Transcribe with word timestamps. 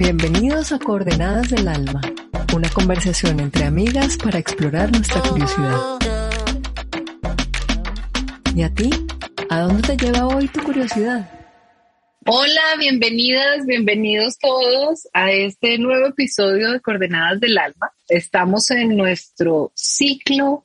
Bienvenidos 0.00 0.72
a 0.72 0.78
Coordenadas 0.78 1.50
del 1.50 1.68
Alma, 1.68 2.00
una 2.54 2.70
conversación 2.70 3.38
entre 3.38 3.66
amigas 3.66 4.16
para 4.16 4.38
explorar 4.38 4.90
nuestra 4.90 5.20
curiosidad. 5.20 5.78
¿Y 8.56 8.62
a 8.62 8.72
ti? 8.72 8.88
¿A 9.50 9.60
dónde 9.60 9.82
te 9.86 9.98
lleva 9.98 10.26
hoy 10.26 10.48
tu 10.48 10.62
curiosidad? 10.62 11.30
Hola, 12.24 12.62
bienvenidas, 12.78 13.66
bienvenidos 13.66 14.38
todos 14.38 15.06
a 15.12 15.32
este 15.32 15.76
nuevo 15.76 16.06
episodio 16.06 16.70
de 16.72 16.80
Coordenadas 16.80 17.38
del 17.38 17.58
Alma. 17.58 17.92
Estamos 18.08 18.70
en 18.70 18.96
nuestro 18.96 19.70
ciclo 19.74 20.64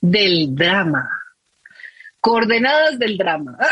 del 0.00 0.54
drama. 0.54 1.10
Coordenadas 2.20 2.96
del 2.96 3.18
drama. 3.18 3.58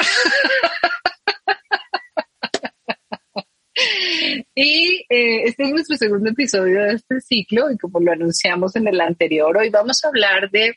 Y 4.55 5.07
eh, 5.09 5.45
este 5.45 5.65
es 5.65 5.71
nuestro 5.71 5.96
segundo 5.96 6.30
episodio 6.30 6.82
de 6.82 6.95
este 6.95 7.21
ciclo 7.21 7.71
y 7.71 7.79
como 7.79 8.01
lo 8.01 8.13
anunciamos 8.13 8.77
en 8.77 8.88
el 8.88 9.01
anterior, 9.01 9.57
hoy 9.57 9.71
vamos 9.71 10.05
a 10.05 10.09
hablar 10.09 10.51
de 10.51 10.74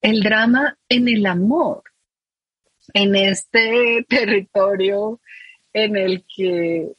el 0.00 0.22
drama 0.22 0.78
en 0.88 1.08
el 1.08 1.26
amor, 1.26 1.82
en 2.94 3.14
este 3.14 4.04
territorio 4.08 5.20
en 5.72 5.96
el 5.96 6.24
que 6.34 6.92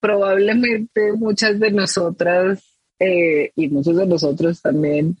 probablemente 0.00 1.12
muchas 1.12 1.60
de 1.60 1.70
nosotras 1.70 2.64
eh, 2.98 3.50
y 3.54 3.68
muchos 3.68 3.96
de 3.96 4.06
nosotros 4.06 4.62
también 4.62 5.16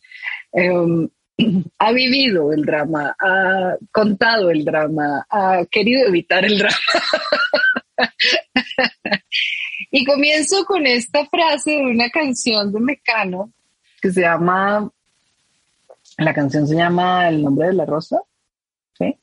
em, 0.52 1.08
ha 1.78 1.92
vivido 1.92 2.52
el 2.52 2.64
drama, 2.64 3.14
ha 3.18 3.76
contado 3.92 4.50
el 4.50 4.64
drama, 4.64 5.26
ha 5.28 5.64
querido 5.70 6.06
evitar 6.08 6.44
el 6.44 6.58
drama. 6.58 6.76
y 9.90 10.04
comienzo 10.04 10.64
con 10.64 10.86
esta 10.86 11.26
frase 11.26 11.72
de 11.72 11.82
una 11.82 12.10
canción 12.10 12.72
de 12.72 12.80
Mecano 12.80 13.52
que 14.00 14.10
se 14.10 14.22
llama, 14.22 14.90
la 16.18 16.34
canción 16.34 16.66
se 16.66 16.74
llama 16.74 17.28
El 17.28 17.42
nombre 17.42 17.68
de 17.68 17.74
la 17.74 17.84
rosa, 17.84 18.20
¿sí? 18.98 19.14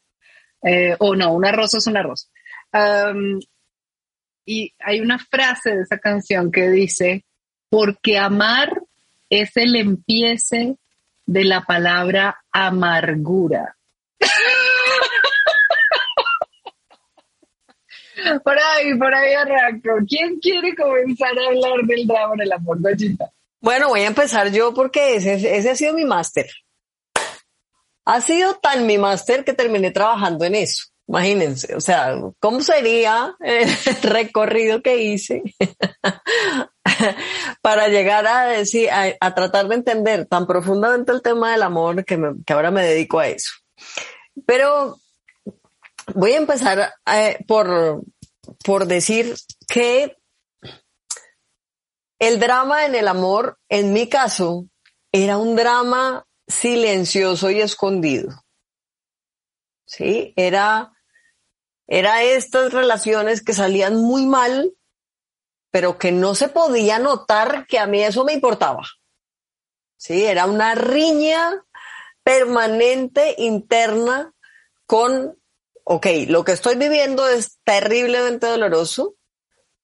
Eh, 0.63 0.95
o 0.99 1.15
no, 1.15 1.33
una 1.33 1.51
rosa 1.51 1.77
es 1.77 1.87
una 1.87 2.03
rosa. 2.03 2.27
y 4.45 4.73
hay 4.79 4.99
una 4.99 5.19
frase 5.19 5.75
de 5.75 5.81
esa 5.81 5.97
canción 5.97 6.51
que 6.51 6.69
dice, 6.69 7.25
porque 7.69 8.17
amar 8.17 8.69
es 9.29 9.57
el 9.57 9.75
empiece 9.75 10.77
de 11.27 11.43
la 11.43 11.61
palabra 11.61 12.41
amargura. 12.51 13.77
Por 18.43 18.57
ahí, 18.57 18.97
por 18.97 19.13
ahí 19.13 19.35
arranco. 19.35 19.91
¿Quién 20.07 20.39
quiere 20.39 20.75
comenzar 20.75 21.37
a 21.37 21.45
hablar 21.45 21.85
del 21.85 22.07
drama 22.07 22.33
de 22.35 22.47
la 22.47 22.57
portachita? 22.57 23.31
Bueno, 23.61 23.89
voy 23.89 24.01
a 24.01 24.07
empezar 24.07 24.51
yo 24.51 24.73
porque 24.73 25.15
ese, 25.15 25.55
ese 25.55 25.69
ha 25.69 25.75
sido 25.75 25.93
mi 25.93 26.03
máster. 26.03 26.49
Ha 28.05 28.21
sido 28.21 28.55
tan 28.55 28.87
mi 28.87 28.97
máster 28.97 29.45
que 29.45 29.53
terminé 29.53 29.91
trabajando 29.91 30.45
en 30.45 30.55
eso. 30.55 30.85
Imagínense, 31.07 31.75
o 31.75 31.79
sea, 31.79 32.15
¿cómo 32.39 32.61
sería 32.61 33.35
el 33.39 33.69
recorrido 34.01 34.81
que 34.81 34.97
hice 34.97 35.43
para 37.61 37.87
llegar 37.87 38.27
a 38.27 38.45
decir, 38.45 38.89
a, 38.91 39.35
tratar 39.35 39.67
de 39.67 39.75
entender 39.75 40.25
tan 40.25 40.47
profundamente 40.47 41.11
el 41.11 41.21
tema 41.21 41.51
del 41.51 41.63
amor 41.63 42.03
que, 42.05 42.19
ahora 42.49 42.71
me 42.71 42.83
dedico 42.83 43.19
a 43.19 43.27
eso? 43.27 43.51
Pero 44.45 44.97
voy 46.13 46.33
a 46.33 46.37
empezar 46.37 46.93
eh, 47.11 47.37
por, 47.47 48.03
por 48.63 48.85
decir 48.85 49.35
que 49.67 50.17
el 52.19 52.39
drama 52.39 52.85
en 52.85 52.95
el 52.95 53.07
amor, 53.07 53.59
en 53.69 53.93
mi 53.93 54.09
caso, 54.09 54.65
era 55.11 55.37
un 55.37 55.55
drama 55.55 56.25
silencioso 56.47 57.49
y 57.49 57.61
escondido. 57.61 58.43
Sí, 59.85 60.33
era, 60.35 60.93
era 61.87 62.23
estas 62.23 62.73
relaciones 62.73 63.41
que 63.41 63.53
salían 63.53 63.95
muy 63.95 64.25
mal, 64.25 64.73
pero 65.77 65.99
que 65.99 66.11
no 66.11 66.33
se 66.33 66.49
podía 66.49 66.97
notar 66.97 67.67
que 67.67 67.77
a 67.77 67.85
mí 67.85 68.01
eso 68.01 68.25
me 68.25 68.33
importaba. 68.33 68.81
Sí, 69.95 70.25
era 70.25 70.47
una 70.47 70.73
riña 70.73 71.63
permanente 72.23 73.35
interna 73.37 74.33
con 74.87 75.37
ok, 75.83 76.07
lo 76.29 76.43
que 76.43 76.53
estoy 76.53 76.77
viviendo 76.77 77.29
es 77.29 77.59
terriblemente 77.63 78.47
doloroso, 78.47 79.17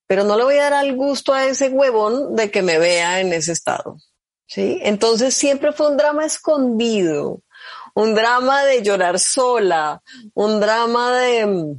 pero 0.08 0.24
no 0.24 0.36
le 0.36 0.46
voy 0.46 0.56
a 0.56 0.64
dar 0.64 0.74
al 0.74 0.96
gusto 0.96 1.32
a 1.32 1.46
ese 1.46 1.70
huevón 1.70 2.36
de 2.36 2.50
que 2.50 2.64
me 2.64 2.80
vea 2.80 3.20
en 3.20 3.32
ese 3.32 3.52
estado. 3.52 3.98
¿Sí? 4.48 4.80
Entonces 4.82 5.36
siempre 5.36 5.74
fue 5.74 5.92
un 5.92 5.98
drama 5.98 6.26
escondido, 6.26 7.44
un 7.94 8.16
drama 8.16 8.64
de 8.64 8.82
llorar 8.82 9.20
sola, 9.20 10.02
un 10.34 10.60
drama 10.60 11.20
de, 11.20 11.76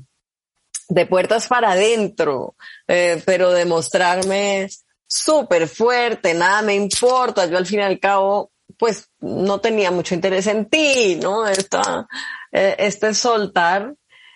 de 0.89 1.07
puertas 1.07 1.49
para 1.49 1.73
adentro, 1.73 2.55
eh, 2.89 3.23
pero 3.25 3.51
de 3.51 3.65
mostrarme 3.65 4.69
súper 5.07 5.69
fuerte, 5.69 6.35
nada 6.35 6.63
me 6.63 6.75
importa, 6.75 7.47
yo 7.47 7.57
al 7.57 7.67
fin 7.67 7.81
y 7.81 7.83
al 7.83 8.01
cabo, 8.01 8.53
pues 8.79 9.11
no 9.21 9.61
tenía 9.61 9.91
mucho 9.91 10.15
interés 10.15 10.47
en 10.47 10.69
ti, 10.69 11.19
¿no? 11.23 11.47
Esta, 11.47 12.07
eh, 12.53 12.77
este 12.79 13.15
soltar 13.15 13.95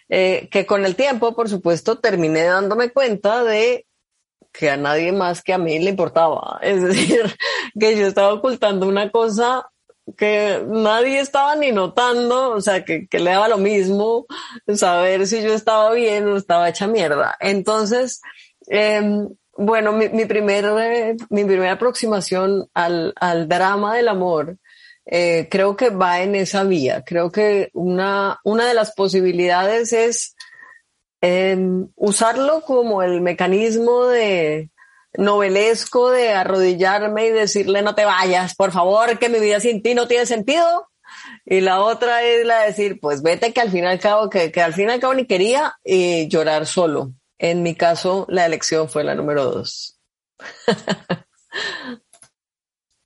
eh, 0.09 0.49
que 0.51 0.67
con 0.67 0.85
el 0.87 0.97
tiempo, 0.97 1.35
por 1.35 1.49
supuesto, 1.49 1.99
terminé 1.99 2.45
dándome 2.45 2.91
cuenta 2.91 3.45
de 3.45 3.87
que 4.53 4.71
a 4.71 4.77
nadie 4.77 5.13
más 5.13 5.43
que 5.43 5.53
a 5.53 5.59
mí 5.59 5.79
le 5.79 5.91
importaba. 5.91 6.59
Es 6.63 6.83
decir, 6.83 7.37
que 7.79 7.97
yo 7.97 8.07
estaba 8.07 8.33
ocultando 8.33 8.89
una 8.89 9.11
cosa 9.11 9.69
que 10.17 10.63
nadie 10.67 11.21
estaba 11.21 11.57
ni 11.57 11.73
notando, 11.73 12.51
o 12.51 12.61
sea, 12.61 12.85
que, 12.85 13.07
le 13.11 13.31
daba 13.31 13.49
lo 13.49 13.59
mismo 13.59 14.27
saber 14.75 15.27
si 15.27 15.43
yo 15.43 15.55
estaba 15.55 15.93
bien 15.93 16.29
o 16.29 16.37
estaba 16.37 16.69
hecha 16.69 16.87
mierda. 16.87 17.37
Entonces, 17.41 18.21
eh, 18.71 19.03
bueno, 19.57 19.93
mi, 19.93 20.09
mi, 20.09 20.25
primer, 20.25 20.65
eh, 20.79 21.17
mi 21.31 21.45
primera 21.45 21.73
aproximación 21.73 22.69
al, 22.75 23.13
al 23.17 23.49
drama 23.49 23.97
del 23.97 24.09
amor 24.09 24.57
eh, 25.11 25.49
creo 25.51 25.75
que 25.75 25.89
va 25.89 26.21
en 26.21 26.35
esa 26.35 26.65
vía. 26.65 27.03
Creo 27.05 27.33
que 27.33 27.71
una, 27.73 28.39
una 28.45 28.67
de 28.67 28.75
las 28.75 28.93
posibilidades 28.93 29.93
es 29.95 30.37
em, 31.23 31.89
usarlo 31.97 32.61
como 32.61 33.03
el 33.03 33.23
mecanismo 33.23 34.07
de 34.07 34.71
novelesco 35.15 36.11
de 36.11 36.31
arrodillarme 36.31 37.27
y 37.27 37.31
decirle 37.31 37.83
no 37.83 37.95
te 37.95 38.05
vayas, 38.05 38.55
por 38.55 38.73
favor, 38.73 39.19
que 39.19 39.29
mi 39.29 39.41
vida 39.41 39.61
sin 39.61 39.83
ti 39.83 39.95
no 39.95 40.09
tiene 40.09 40.27
sentido. 40.27 40.89
Y 41.45 41.61
la 41.61 41.81
otra 41.81 42.23
es 42.23 42.45
la 42.45 42.61
de 42.61 42.67
decir, 42.67 43.01
pues 43.01 43.23
vete 43.23 43.53
que 43.53 43.61
al 43.61 43.71
fin 43.71 43.85
y 43.85 43.87
al 43.87 43.99
cabo, 43.99 44.29
que, 44.29 44.53
que 44.53 44.61
al 44.61 44.75
fin 44.75 44.89
y 44.89 44.93
al 44.93 45.01
cabo 45.01 45.15
ni 45.15 45.27
quería 45.27 45.75
y 45.83 46.29
llorar 46.29 46.67
solo. 46.67 47.13
En 47.39 47.63
mi 47.63 47.75
caso, 47.75 48.27
la 48.29 48.45
elección 48.45 48.89
fue 48.89 49.05
la 49.05 49.15
número 49.15 49.45
dos. 49.45 49.99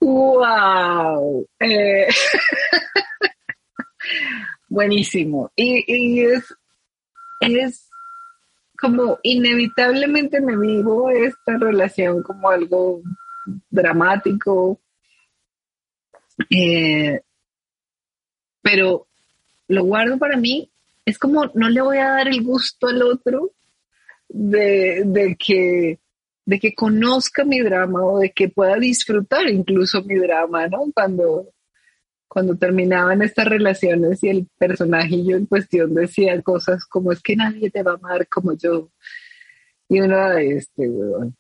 ¡Wow! 0.00 1.46
Eh, 1.60 2.08
buenísimo. 4.69 5.52
Y, 5.55 6.25
es, 6.25 6.52
es 7.40 7.88
como 8.82 9.20
inevitablemente 9.23 10.40
me 10.40 10.56
vivo 10.56 11.08
esta 11.08 11.56
relación 11.56 12.20
como 12.25 12.50
algo 12.50 13.00
dramático. 13.70 14.81
Eh, 16.50 17.20
pero 18.61 19.06
lo 19.69 19.84
guardo 19.84 20.19
para 20.19 20.37
mí. 20.37 20.69
Es 21.05 21.17
como 21.17 21.46
no 21.55 21.69
le 21.69 21.81
voy 21.81 21.99
a 21.99 22.11
dar 22.11 22.26
el 22.26 22.43
gusto 22.43 22.88
al 22.88 23.02
otro 23.02 23.52
de, 24.29 25.05
de 25.06 25.37
que 25.37 26.00
de 26.44 26.58
que 26.58 26.75
conozca 26.75 27.44
mi 27.44 27.61
drama 27.61 28.05
o 28.05 28.19
de 28.19 28.32
que 28.32 28.49
pueda 28.49 28.75
disfrutar 28.79 29.49
incluso 29.49 30.02
mi 30.02 30.17
drama, 30.17 30.67
¿no? 30.67 30.90
Cuando, 30.93 31.51
cuando 32.32 32.56
terminaban 32.56 33.20
estas 33.20 33.46
relaciones 33.46 34.25
y 34.25 34.31
el 34.31 34.49
personajillo 34.56 35.37
en 35.37 35.44
cuestión 35.44 35.93
decía 35.93 36.40
cosas 36.40 36.87
como 36.87 37.12
es 37.12 37.20
que 37.20 37.37
nadie 37.37 37.70
te 37.70 37.82
va 37.82 37.93
a 37.93 37.96
amar 37.96 38.26
como 38.26 38.56
yo. 38.56 38.88
Y 39.87 40.00
uno, 40.00 40.32
este, 40.38 40.88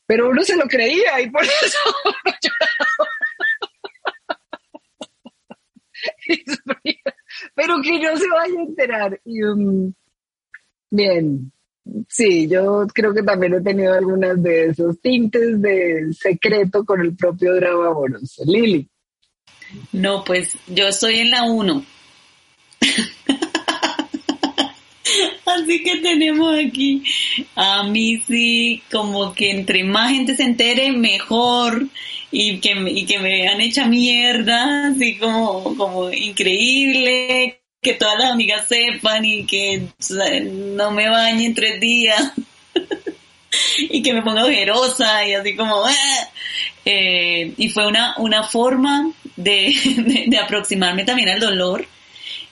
Pero 0.04 0.28
uno 0.28 0.42
se 0.42 0.54
lo 0.54 0.64
creía 0.64 1.18
y 1.22 1.30
por 1.30 1.44
eso 1.44 1.78
Pero 7.54 7.80
que 7.82 7.98
no 7.98 8.16
se 8.18 8.28
vaya 8.28 8.58
a 8.58 8.62
enterar. 8.62 9.18
Y, 9.24 9.42
um, 9.44 9.94
bien, 10.90 11.50
Sí, 12.08 12.48
yo 12.48 12.86
creo 12.94 13.12
que 13.12 13.22
también 13.22 13.54
he 13.54 13.60
tenido 13.62 13.94
algunas 13.94 14.40
de 14.42 14.66
esos 14.66 15.00
tintes 15.00 15.60
de 15.60 16.12
secreto 16.12 16.84
con 16.84 17.00
el 17.00 17.16
propio 17.16 17.54
drama 17.54 17.88
amoroso. 17.88 18.44
Lili. 18.46 18.91
No, 19.92 20.24
pues 20.24 20.56
yo 20.66 20.88
estoy 20.88 21.20
en 21.20 21.30
la 21.30 21.44
1. 21.44 21.84
Así 25.44 25.82
que 25.82 25.98
tenemos 25.98 26.56
aquí 26.58 27.02
a 27.54 27.82
mí 27.84 28.22
sí, 28.26 28.82
como 28.90 29.34
que 29.34 29.50
entre 29.50 29.84
más 29.84 30.10
gente 30.10 30.34
se 30.34 30.44
entere, 30.44 30.92
mejor. 30.92 31.86
Y 32.30 32.60
que, 32.60 32.74
y 32.88 33.04
que 33.04 33.18
me 33.18 33.28
vean 33.28 33.60
hecha 33.60 33.84
mierda, 33.84 34.88
así 34.88 35.18
como, 35.18 35.76
como 35.76 36.10
increíble, 36.10 37.60
que 37.82 37.92
todas 37.92 38.18
las 38.18 38.32
amigas 38.32 38.66
sepan 38.66 39.22
y 39.26 39.44
que 39.44 39.82
no 40.50 40.92
me 40.92 41.10
bañe 41.10 41.44
en 41.44 41.54
tres 41.54 41.78
días 41.78 42.32
y 43.78 44.02
que 44.02 44.14
me 44.14 44.22
ponga 44.22 44.46
ojerosa 44.46 45.26
y 45.26 45.34
así 45.34 45.54
como... 45.54 45.84
Ah". 45.84 46.28
Eh, 46.84 47.52
y 47.58 47.68
fue 47.68 47.86
una, 47.86 48.14
una 48.16 48.42
forma 48.42 49.12
de, 49.36 50.24
de, 50.26 50.38
aproximarme 50.38 51.04
también 51.04 51.28
al 51.28 51.40
dolor, 51.40 51.86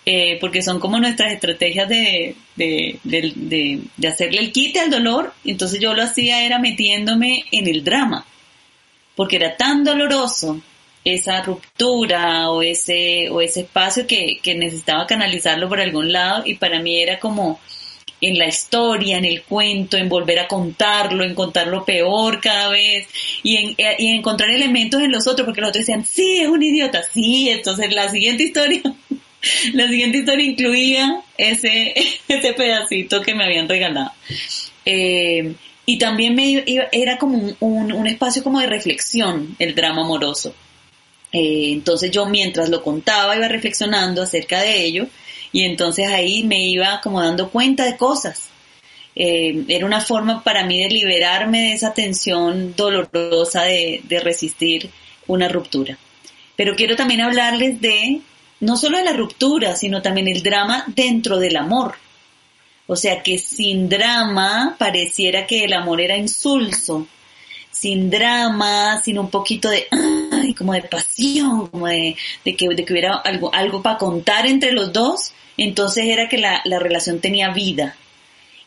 eh, 0.06 0.38
porque 0.40 0.62
son 0.62 0.80
como 0.80 0.98
nuestras 0.98 1.32
estrategias 1.32 1.88
de, 1.88 2.34
de, 2.56 3.80
hacerle 4.08 4.40
el 4.40 4.52
quite 4.52 4.80
al 4.80 4.90
dolor. 4.90 5.32
Entonces 5.44 5.80
yo 5.80 5.94
lo 5.94 6.02
hacía 6.02 6.44
era 6.44 6.58
metiéndome 6.58 7.44
en 7.52 7.68
el 7.68 7.84
drama, 7.84 8.24
porque 9.14 9.36
era 9.36 9.56
tan 9.56 9.84
doloroso 9.84 10.60
esa 11.04 11.42
ruptura 11.42 12.50
o 12.50 12.62
ese, 12.62 13.30
o 13.30 13.40
ese 13.40 13.60
espacio 13.60 14.06
que, 14.06 14.38
que 14.42 14.54
necesitaba 14.54 15.06
canalizarlo 15.06 15.68
por 15.68 15.80
algún 15.80 16.12
lado 16.12 16.42
y 16.44 16.54
para 16.54 16.80
mí 16.80 17.00
era 17.00 17.18
como 17.18 17.58
en 18.20 18.38
la 18.38 18.46
historia, 18.46 19.19
en 19.19 19.25
el 19.25 19.43
cuento, 19.43 19.96
en 19.96 20.08
volver 20.08 20.38
a 20.40 20.49
contarlo, 20.49 21.25
en 21.25 21.34
contarlo 21.34 21.84
peor 21.84 22.40
cada 22.40 22.69
vez 22.69 23.08
y 23.43 23.56
en, 23.56 23.76
y 23.99 24.08
encontrar 24.14 24.50
elementos 24.50 25.00
en 25.00 25.12
los 25.12 25.26
otros, 25.26 25.46
porque 25.46 25.61
los 25.61 25.70
otros 25.70 25.87
decían, 25.87 26.05
sí, 26.05 26.40
es 26.40 26.49
un 26.49 26.62
idiota, 26.62 27.02
sí, 27.02 27.49
entonces 27.49 27.93
la 27.94 28.08
siguiente 28.11 28.44
historia, 28.44 28.82
la 29.72 29.88
siguiente 29.88 30.19
historia 30.19 30.44
incluía 30.44 31.22
ese, 31.38 31.94
ese 32.28 32.52
pedacito 32.52 33.22
que 33.22 33.34
me 33.34 33.44
habían 33.44 33.69
regalado. 33.69 34.12
Eh, 34.84 35.55
y 35.87 35.99
también 35.99 36.34
me, 36.34 36.64
era 36.93 37.19
como 37.19 37.38
un, 37.58 37.93
un 37.93 38.06
espacio 38.06 38.44
como 38.44 38.61
de 38.61 38.66
reflexión, 38.66 39.56
el 39.58 39.75
drama 39.75 40.02
amoroso. 40.02 40.55
Eh, 41.32 41.70
entonces 41.73 42.11
yo 42.11 42.26
mientras 42.26 42.69
lo 42.69 42.82
contaba 42.82 43.37
iba 43.37 43.46
reflexionando 43.46 44.23
acerca 44.23 44.61
de 44.62 44.84
ello 44.84 45.06
y 45.52 45.64
entonces 45.64 46.08
ahí 46.08 46.44
me 46.44 46.67
iba 46.67 47.00
como 47.02 47.20
dando 47.20 47.50
cuenta 47.50 47.85
de 47.85 47.97
cosas. 47.97 48.49
Eh, 49.17 49.64
era 49.69 49.87
una 49.87 50.00
forma 50.00 50.44
para 50.44 50.64
mí 50.64 50.81
de 50.81 50.88
liberarme 50.88 51.61
de 51.62 51.73
esa 51.73 51.93
tensión 51.93 52.75
dolorosa 52.76 53.64
de, 53.64 54.00
de 54.05 54.20
resistir 54.20 54.91
una 55.26 55.49
ruptura. 55.49 55.99
Pero 56.56 56.76
quiero 56.76 56.97
también 56.97 57.20
hablarles 57.20 57.81
de 57.81 58.20
no 58.61 58.76
solo 58.76 58.99
de 58.99 59.05
la 59.05 59.12
ruptura, 59.12 59.75
sino 59.75 60.02
también 60.02 60.29
el 60.29 60.43
drama 60.43 60.85
dentro 60.88 61.38
del 61.38 61.56
amor. 61.56 61.94
O 62.87 62.97
sea 62.97 63.23
que 63.23 63.38
sin 63.38 63.88
drama 63.88 64.76
pareciera 64.79 65.47
que 65.47 65.64
el 65.64 65.73
amor 65.73 66.00
era 66.00 66.17
insulso, 66.17 67.06
sin 67.70 68.11
drama, 68.11 69.00
sin 69.02 69.19
un 69.19 69.31
poquito 69.31 69.70
de, 69.70 69.87
como 70.55 70.73
de 70.73 70.82
pasión, 70.82 71.69
como 71.69 71.87
de, 71.87 72.17
de, 72.44 72.56
que, 72.56 72.69
de 72.69 72.85
que 72.85 72.93
hubiera 72.93 73.17
algo, 73.17 73.52
algo 73.55 73.82
para 73.82 73.99
contar 73.99 74.47
entre 74.47 74.73
los 74.73 74.93
dos, 74.93 75.32
entonces 75.56 76.05
era 76.06 76.29
que 76.29 76.38
la, 76.38 76.62
la 76.64 76.79
relación 76.79 77.20
tenía 77.20 77.50
vida. 77.50 77.97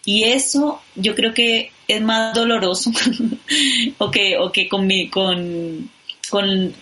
Y 0.05 0.23
eso 0.23 0.81
yo 0.95 1.15
creo 1.15 1.33
que 1.33 1.71
es 1.87 2.01
más 2.01 2.33
doloroso, 2.33 2.91
o 3.97 4.11
que, 4.11 4.37
o 4.37 4.51
que 4.51 4.67
con, 4.67 4.85
mi, 4.85 5.09
con, 5.09 5.89
con 6.29 6.73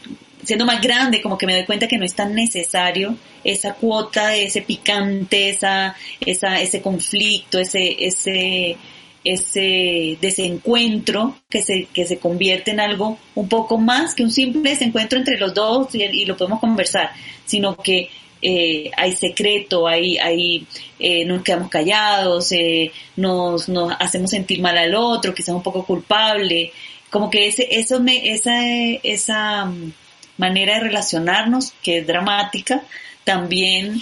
siendo 0.43 0.65
más 0.65 0.81
grande, 0.81 1.21
como 1.21 1.37
que 1.37 1.45
me 1.45 1.53
doy 1.53 1.65
cuenta 1.65 1.87
que 1.87 1.97
no 1.97 2.05
es 2.05 2.15
tan 2.15 2.33
necesario 2.33 3.15
esa 3.43 3.73
cuota 3.75 4.29
de 4.29 4.45
ese 4.45 4.61
picante, 4.61 5.49
esa, 5.49 5.95
esa, 6.19 6.59
ese 6.61 6.81
conflicto, 6.81 7.59
ese, 7.59 7.95
ese, 7.99 8.77
ese 9.23 10.17
desencuentro 10.19 11.35
que 11.49 11.61
se, 11.61 11.85
que 11.93 12.05
se 12.05 12.17
convierte 12.17 12.71
en 12.71 12.79
algo 12.79 13.19
un 13.35 13.47
poco 13.47 13.77
más 13.77 14.15
que 14.15 14.23
un 14.23 14.31
simple 14.31 14.71
desencuentro 14.71 15.19
entre 15.19 15.37
los 15.37 15.53
dos 15.53 15.93
y, 15.93 16.25
lo 16.25 16.35
podemos 16.35 16.59
conversar, 16.59 17.11
sino 17.45 17.75
que 17.77 18.09
eh, 18.41 18.89
hay 18.97 19.15
secreto, 19.15 19.87
hay, 19.87 20.17
hay 20.17 20.65
eh, 20.97 21.25
nos 21.25 21.43
quedamos 21.43 21.69
callados, 21.69 22.51
eh, 22.51 22.91
nos, 23.15 23.69
nos 23.69 23.93
hacemos 23.99 24.31
sentir 24.31 24.59
mal 24.61 24.77
al 24.77 24.95
otro, 24.95 25.33
quizás 25.33 25.53
un 25.53 25.63
poco 25.63 25.85
culpable, 25.85 26.71
como 27.11 27.29
que 27.29 27.47
ese, 27.47 27.67
eso 27.69 27.99
me, 27.99 28.31
esa, 28.33 28.65
esa 29.03 29.65
mm, 29.65 29.93
manera 30.37 30.75
de 30.75 30.79
relacionarnos, 30.79 31.73
que 31.83 31.99
es 31.99 32.07
dramática, 32.07 32.81
también 33.23 34.01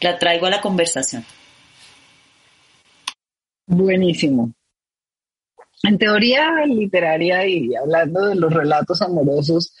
la 0.00 0.18
traigo 0.18 0.44
a 0.46 0.50
la 0.50 0.60
conversación. 0.60 1.24
Buenísimo. 3.66 4.52
En 5.82 5.98
teoría 5.98 6.64
literaria 6.66 7.46
y 7.46 7.74
hablando 7.74 8.26
de 8.26 8.36
los 8.36 8.52
relatos 8.52 9.02
amorosos, 9.02 9.74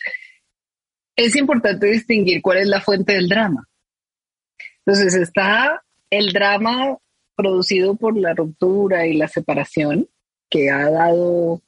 es 1.16 1.34
importante 1.36 1.86
distinguir 1.86 2.42
cuál 2.42 2.58
es 2.58 2.66
la 2.68 2.80
fuente 2.80 3.14
del 3.14 3.28
drama. 3.28 3.66
Entonces 4.84 5.14
está 5.14 5.82
el 6.10 6.32
drama 6.32 6.96
producido 7.34 7.96
por 7.96 8.16
la 8.16 8.34
ruptura 8.34 9.06
y 9.06 9.16
la 9.16 9.28
separación, 9.28 10.08
que 10.48 10.70
ha 10.70 10.90
dado 10.90 11.60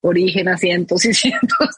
origen 0.00 0.48
a 0.48 0.56
cientos 0.56 1.04
y 1.04 1.14
cientos 1.14 1.68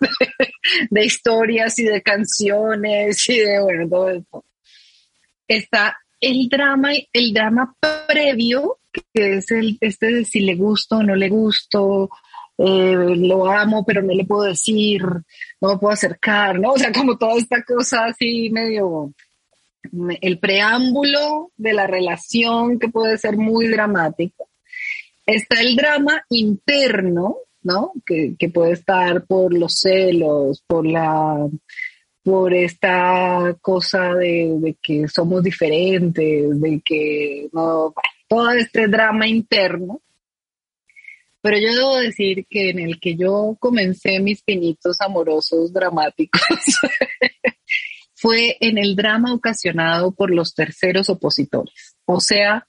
de, 0.90 1.04
historias 1.04 1.78
y 1.78 1.84
de 1.84 2.02
canciones 2.02 3.28
y 3.28 3.38
de, 3.38 3.60
bueno, 3.60 3.88
todo 3.88 4.10
eso. 4.10 4.44
Está 5.46 5.98
el 6.20 6.48
drama, 6.48 6.90
el 7.12 7.32
drama 7.32 7.75
previo 8.06 8.78
que 9.12 9.36
es 9.36 9.50
el, 9.50 9.78
este 9.80 10.06
de 10.12 10.24
si 10.24 10.40
le 10.40 10.54
gusto 10.54 10.96
o 10.98 11.02
no 11.02 11.14
le 11.14 11.28
gusto, 11.28 12.11
eh, 12.58 13.14
lo 13.16 13.46
amo, 13.46 13.84
pero 13.84 14.02
no 14.02 14.12
le 14.12 14.25
puedo 14.25 14.42
decir, 14.42 15.02
no 15.61 15.68
me 15.68 15.78
puedo 15.78 15.92
acercar, 15.92 16.58
¿no? 16.58 16.73
O 16.75 16.78
sea, 16.78 16.92
como 16.92 17.16
toda 17.16 17.38
esta 17.38 17.62
cosa 17.62 18.06
así 18.06 18.50
medio, 18.50 19.12
el 20.20 20.38
preámbulo 20.38 21.52
de 21.56 21.73
la 21.73 21.87
relación 21.87 22.78
que 22.78 22.88
puede 22.88 23.18
ser 23.18 23.37
muy 23.37 23.68
dramático. 23.68 24.49
Está 25.25 25.61
el 25.61 25.76
drama 25.76 26.25
interno, 26.30 27.37
¿no? 27.62 27.92
Que, 28.04 28.34
que 28.38 28.49
puede 28.49 28.73
estar 28.73 29.26
por 29.26 29.52
los 29.52 29.80
celos, 29.80 30.62
por 30.66 30.87
la 30.87 31.49
por 32.25 32.52
esta 32.52 33.56
cosa 33.62 34.12
de, 34.14 34.54
de 34.61 34.76
que 34.82 35.08
somos 35.08 35.42
diferentes, 35.42 36.61
de 36.61 36.82
que 36.84 37.49
no, 37.52 37.94
todo 38.28 38.50
este 38.50 38.87
drama 38.87 39.26
interno. 39.26 40.00
Pero 41.40 41.56
yo 41.58 41.75
debo 41.75 41.97
decir 41.97 42.47
que 42.49 42.70
en 42.70 42.80
el 42.80 43.00
que 43.00 43.16
yo 43.16 43.56
comencé 43.58 44.20
mis 44.20 44.42
pinitos 44.42 45.00
amorosos 45.00 45.73
dramáticos 45.73 46.42
fue 48.14 48.56
en 48.61 48.76
el 48.76 48.97
drama 48.97 49.32
ocasionado 49.32 50.12
por 50.12 50.30
los 50.30 50.54
terceros 50.54 51.08
opositores. 51.08 51.97
O 52.04 52.20
sea, 52.20 52.66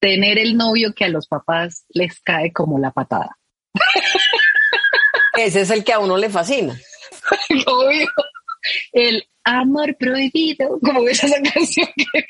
tener 0.00 0.38
el 0.38 0.56
novio 0.56 0.92
que 0.94 1.04
a 1.04 1.08
los 1.08 1.28
papás 1.28 1.84
les 1.90 2.20
cae 2.20 2.52
como 2.52 2.78
la 2.78 2.90
patada. 2.90 3.38
Ese 5.38 5.60
es 5.60 5.70
el 5.70 5.84
que 5.84 5.92
a 5.92 6.00
uno 6.00 6.16
le 6.16 6.28
fascina. 6.28 6.76
Obvio. 7.66 8.08
El 8.92 9.24
amor 9.44 9.96
prohibido, 9.96 10.78
como 10.80 11.04
ves 11.04 11.22
esa 11.22 11.40
canción 11.40 11.86
que 11.96 12.26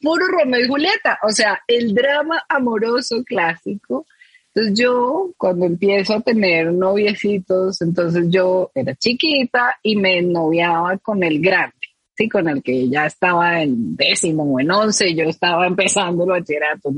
puro 0.00 0.26
Romeo 0.26 0.60
y 0.60 0.68
Julieta, 0.68 1.18
o 1.22 1.30
sea, 1.30 1.60
el 1.66 1.94
drama 1.94 2.42
amoroso 2.48 3.22
clásico. 3.24 4.06
Entonces 4.54 4.78
yo, 4.78 5.32
cuando 5.36 5.66
empiezo 5.66 6.14
a 6.14 6.20
tener 6.20 6.72
noviecitos, 6.72 7.80
entonces 7.82 8.26
yo 8.28 8.70
era 8.74 8.94
chiquita 8.94 9.78
y 9.82 9.96
me 9.96 10.22
noviaba 10.22 10.96
con 10.98 11.22
el 11.22 11.40
grande, 11.40 11.74
¿sí? 12.16 12.28
Con 12.28 12.48
el 12.48 12.62
que 12.62 12.88
ya 12.88 13.06
estaba 13.06 13.62
en 13.62 13.94
décimo 13.94 14.44
o 14.44 14.60
en 14.60 14.70
once, 14.70 15.14
yo 15.14 15.24
estaba 15.24 15.66
empezando 15.66 16.24
el 16.24 16.30
bachillerato, 16.30 16.92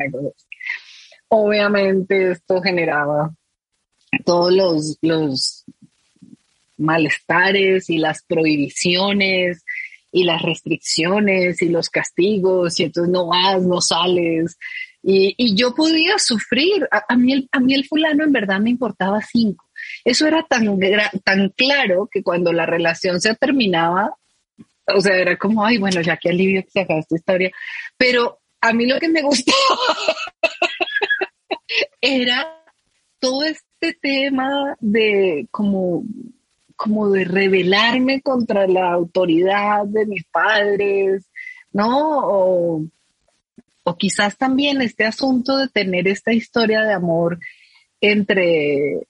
Obviamente 1.28 2.32
esto 2.32 2.60
generaba 2.60 3.32
todos 4.24 4.52
los, 4.52 4.98
los 5.02 5.64
malestares 6.76 7.88
y 7.90 7.98
las 7.98 8.22
prohibiciones 8.22 9.64
y 10.12 10.24
las 10.24 10.42
restricciones 10.42 11.62
y 11.62 11.68
los 11.68 11.88
castigos 11.88 12.78
y 12.80 12.84
entonces 12.84 13.12
no 13.12 13.26
vas, 13.26 13.62
no 13.62 13.80
sales. 13.80 14.56
Y, 15.02 15.54
yo 15.56 15.74
podía 15.74 16.18
sufrir. 16.18 16.86
A, 16.90 17.16
mí 17.16 17.32
el, 17.32 17.48
a 17.52 17.60
mí 17.60 17.74
el 17.74 17.86
fulano 17.86 18.24
en 18.24 18.32
verdad 18.32 18.60
me 18.60 18.70
importaba 18.70 19.20
cinco. 19.22 19.66
Eso 20.04 20.26
era 20.26 20.42
tan, 20.42 20.78
tan 21.24 21.48
claro 21.50 22.08
que 22.10 22.22
cuando 22.22 22.52
la 22.52 22.66
relación 22.66 23.20
se 23.20 23.34
terminaba, 23.34 24.14
o 24.94 25.00
sea, 25.00 25.16
era 25.16 25.36
como, 25.36 25.64
ay, 25.64 25.78
bueno, 25.78 26.00
ya 26.00 26.16
que 26.16 26.30
alivio 26.30 26.62
que 26.62 26.70
se 26.70 26.80
acaba 26.80 27.00
esta 27.00 27.16
historia. 27.16 27.50
Pero 27.96 28.40
a 28.60 28.72
mí 28.72 28.86
lo 28.86 28.98
que 28.98 29.08
me 29.08 29.22
gustaba 29.22 29.56
era 32.00 32.62
todo 33.18 33.44
este 33.44 33.94
tema 34.00 34.76
de 34.80 35.46
como 35.50 36.04
como 36.82 37.10
de 37.10 37.24
rebelarme 37.24 38.22
contra 38.22 38.66
la 38.66 38.90
autoridad 38.90 39.84
de 39.84 40.06
mis 40.06 40.24
padres, 40.24 41.26
¿no? 41.74 42.20
O, 42.22 42.86
quizás 43.98 44.38
también 44.38 44.80
este 44.80 45.04
asunto 45.04 45.58
de 45.58 45.68
tener 45.68 46.08
esta 46.08 46.32
historia 46.32 46.80
de 46.82 46.94
amor 46.94 47.38
entre, 48.00 49.00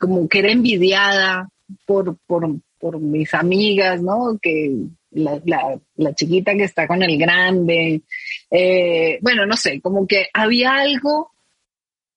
como 0.00 0.26
que 0.26 0.38
era 0.40 0.50
envidiada 0.50 1.48
por, 1.86 2.16
por, 2.26 2.58
mis 2.98 3.34
amigas, 3.34 4.02
¿no? 4.02 4.38
Que 4.42 4.74
la, 5.12 5.40
la, 5.96 6.14
chiquita 6.14 6.54
que 6.54 6.64
está 6.64 6.88
con 6.88 7.02
el 7.02 7.18
grande, 7.18 8.00
eh, 8.50 9.18
bueno, 9.20 9.46
no 9.46 9.56
sé, 9.56 9.80
como 9.80 10.08
que 10.08 10.26
había 10.32 10.72
algo 10.72 11.30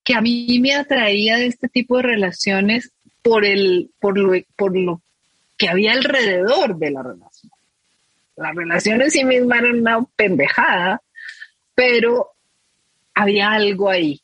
que 0.04 0.16
a 0.16 0.22
mí 0.22 0.58
me 0.62 0.74
atraía 0.74 1.38
de 1.38 1.48
este 1.48 1.68
tipo 1.68 1.98
de 1.98 2.04
relaciones 2.04 2.93
por, 3.24 3.46
el, 3.46 3.90
por, 4.00 4.18
lo, 4.18 4.34
por 4.56 4.78
lo 4.78 5.02
que 5.58 5.70
había 5.70 5.94
alrededor 5.94 6.76
de 6.76 6.92
la 6.92 7.02
relación. 7.02 7.52
La 8.36 8.52
relación 8.52 9.02
en 9.02 9.12
sí 9.12 9.24
misma 9.24 9.60
era 9.60 9.72
una 9.72 10.04
pendejada, 10.16 11.02
pero 11.74 12.32
había 13.14 13.52
algo 13.52 13.90
ahí, 13.90 14.22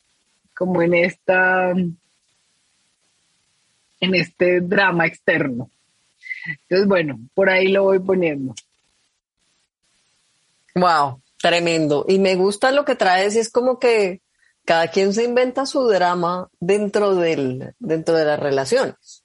como 0.54 0.82
en 0.82 0.94
esta, 0.94 1.70
en 1.70 1.96
este 4.00 4.60
drama 4.60 5.06
externo. 5.06 5.70
Entonces, 6.46 6.88
bueno, 6.88 7.20
por 7.34 7.50
ahí 7.50 7.68
lo 7.68 7.84
voy 7.84 8.00
poniendo. 8.00 8.54
Wow, 10.74 11.20
tremendo. 11.40 12.04
Y 12.08 12.18
me 12.18 12.34
gusta 12.34 12.72
lo 12.72 12.84
que 12.84 12.96
traes, 12.96 13.36
es 13.36 13.50
como 13.50 13.78
que 13.78 14.20
cada 14.64 14.88
quien 14.88 15.12
se 15.12 15.24
inventa 15.24 15.66
su 15.66 15.86
drama 15.86 16.48
dentro, 16.60 17.14
del, 17.14 17.74
dentro 17.78 18.16
de 18.16 18.24
las 18.24 18.38
relaciones. 18.38 19.24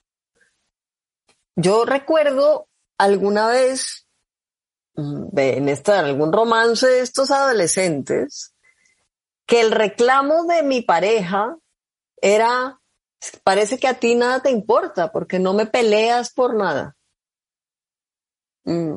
Yo 1.55 1.85
recuerdo 1.85 2.67
alguna 2.97 3.47
vez 3.47 4.07
mm, 4.95 5.37
en, 5.37 5.69
en 5.69 5.91
algún 5.91 6.33
romance 6.33 6.87
de 6.87 6.99
estos 7.01 7.31
adolescentes 7.31 8.55
que 9.45 9.61
el 9.61 9.71
reclamo 9.71 10.45
de 10.45 10.63
mi 10.63 10.81
pareja 10.81 11.55
era, 12.21 12.81
parece 13.43 13.77
que 13.77 13.87
a 13.87 13.99
ti 13.99 14.15
nada 14.15 14.41
te 14.41 14.49
importa 14.49 15.11
porque 15.11 15.39
no 15.39 15.53
me 15.53 15.65
peleas 15.65 16.33
por 16.33 16.55
nada. 16.55 16.95
Mm, 18.63 18.95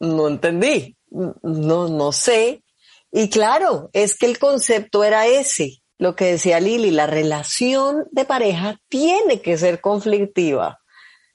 no 0.00 0.28
entendí, 0.28 0.96
mm, 1.10 1.30
no, 1.42 1.88
no 1.88 2.12
sé 2.12 2.62
y 3.10 3.30
claro, 3.30 3.90
es 3.92 4.16
que 4.16 4.26
el 4.26 4.38
concepto 4.38 5.04
era 5.04 5.26
ese, 5.26 5.82
lo 5.98 6.14
que 6.14 6.26
decía 6.32 6.60
Lili, 6.60 6.90
la 6.90 7.06
relación 7.06 8.06
de 8.12 8.24
pareja 8.24 8.80
tiene 8.88 9.40
que 9.40 9.58
ser 9.58 9.80
conflictiva. 9.80 10.80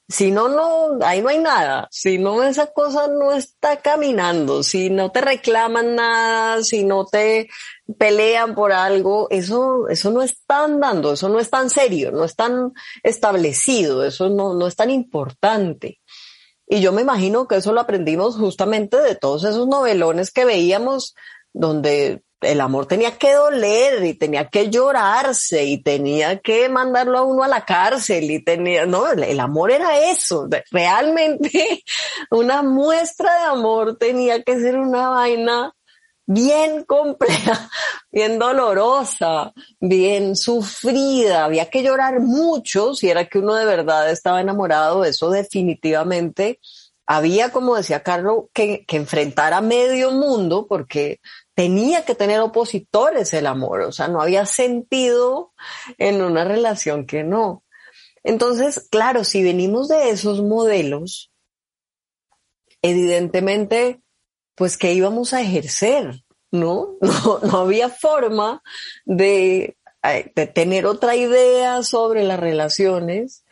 Si 0.06 0.30
no, 0.30 0.48
no, 0.48 1.04
ahí 1.04 1.22
no 1.22 1.30
hay 1.30 1.38
nada. 1.38 1.88
Si 1.90 2.18
no, 2.18 2.42
esa 2.42 2.72
cosa 2.72 3.08
no 3.08 3.32
está 3.32 3.78
caminando. 3.78 4.62
Si 4.62 4.90
no 4.90 5.10
te 5.10 5.22
reclaman 5.22 5.94
nada, 5.94 6.62
si 6.62 6.84
no 6.84 7.06
te 7.06 7.48
pelean 7.98 8.54
por 8.54 8.72
algo, 8.72 9.28
eso, 9.30 9.88
eso 9.88 10.10
no 10.10 10.22
está 10.22 10.64
andando, 10.64 11.12
eso 11.12 11.28
no 11.30 11.38
es 11.40 11.48
tan 11.48 11.70
serio, 11.70 12.12
no 12.12 12.24
es 12.24 12.36
tan 12.36 12.72
establecido, 13.02 14.04
eso 14.04 14.28
no, 14.28 14.54
no 14.54 14.66
es 14.66 14.76
tan 14.76 14.90
importante. 14.90 16.00
Y 16.66 16.80
yo 16.80 16.92
me 16.92 17.02
imagino 17.02 17.48
que 17.48 17.56
eso 17.56 17.72
lo 17.72 17.80
aprendimos 17.80 18.36
justamente 18.36 18.98
de 18.98 19.16
todos 19.16 19.44
esos 19.44 19.66
novelones 19.66 20.30
que 20.30 20.44
veíamos 20.44 21.14
donde 21.54 22.22
el 22.44 22.60
amor 22.60 22.86
tenía 22.86 23.16
que 23.16 23.32
doler 23.32 24.04
y 24.04 24.14
tenía 24.14 24.48
que 24.48 24.70
llorarse 24.70 25.64
y 25.64 25.82
tenía 25.82 26.40
que 26.40 26.68
mandarlo 26.68 27.18
a 27.18 27.22
uno 27.22 27.42
a 27.42 27.48
la 27.48 27.64
cárcel 27.64 28.30
y 28.30 28.44
tenía, 28.44 28.86
no, 28.86 29.10
el 29.10 29.40
amor 29.40 29.70
era 29.70 29.98
eso, 30.10 30.46
realmente 30.70 31.82
una 32.30 32.62
muestra 32.62 33.34
de 33.38 33.44
amor 33.44 33.96
tenía 33.96 34.42
que 34.42 34.60
ser 34.60 34.76
una 34.76 35.08
vaina 35.08 35.72
bien 36.26 36.84
compleja, 36.84 37.70
bien 38.12 38.38
dolorosa, 38.38 39.52
bien 39.80 40.36
sufrida, 40.36 41.44
había 41.44 41.68
que 41.70 41.82
llorar 41.82 42.20
mucho 42.20 42.94
si 42.94 43.08
era 43.08 43.26
que 43.26 43.38
uno 43.38 43.54
de 43.54 43.64
verdad 43.64 44.10
estaba 44.10 44.40
enamorado, 44.40 45.04
eso 45.04 45.30
definitivamente. 45.30 46.60
Había, 47.06 47.52
como 47.52 47.76
decía 47.76 48.02
Carlos, 48.02 48.44
que, 48.54 48.86
que 48.86 48.96
enfrentar 48.96 49.52
a 49.52 49.60
medio 49.60 50.10
mundo 50.10 50.66
porque 50.66 51.20
tenía 51.54 52.04
que 52.04 52.14
tener 52.14 52.40
opositores 52.40 53.32
el 53.32 53.46
amor, 53.46 53.82
o 53.82 53.92
sea, 53.92 54.08
no 54.08 54.20
había 54.20 54.44
sentido 54.46 55.52
en 55.98 56.22
una 56.22 56.44
relación 56.44 57.06
que 57.06 57.22
no. 57.22 57.64
Entonces, 58.24 58.88
claro, 58.90 59.22
si 59.22 59.42
venimos 59.42 59.88
de 59.88 60.10
esos 60.10 60.42
modelos, 60.42 61.30
evidentemente, 62.82 64.02
pues 64.54 64.76
que 64.76 64.92
íbamos 64.92 65.32
a 65.32 65.42
ejercer, 65.42 66.24
¿no? 66.50 66.96
No, 67.00 67.58
había 67.58 67.88
forma 67.88 68.62
de, 69.04 69.76
de 70.34 70.46
tener 70.46 70.86
otra 70.86 71.16
idea 71.16 71.82
sobre 71.82 72.24
las 72.24 72.40
relaciones. 72.40 73.44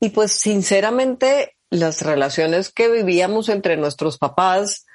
Y 0.00 0.10
pues 0.10 0.32
sinceramente, 0.32 1.56
las 1.70 2.02
relaciones 2.02 2.70
que 2.70 2.88
vivíamos 2.88 3.48
entre 3.48 3.76
nuestros 3.76 4.18
papás, 4.18 4.86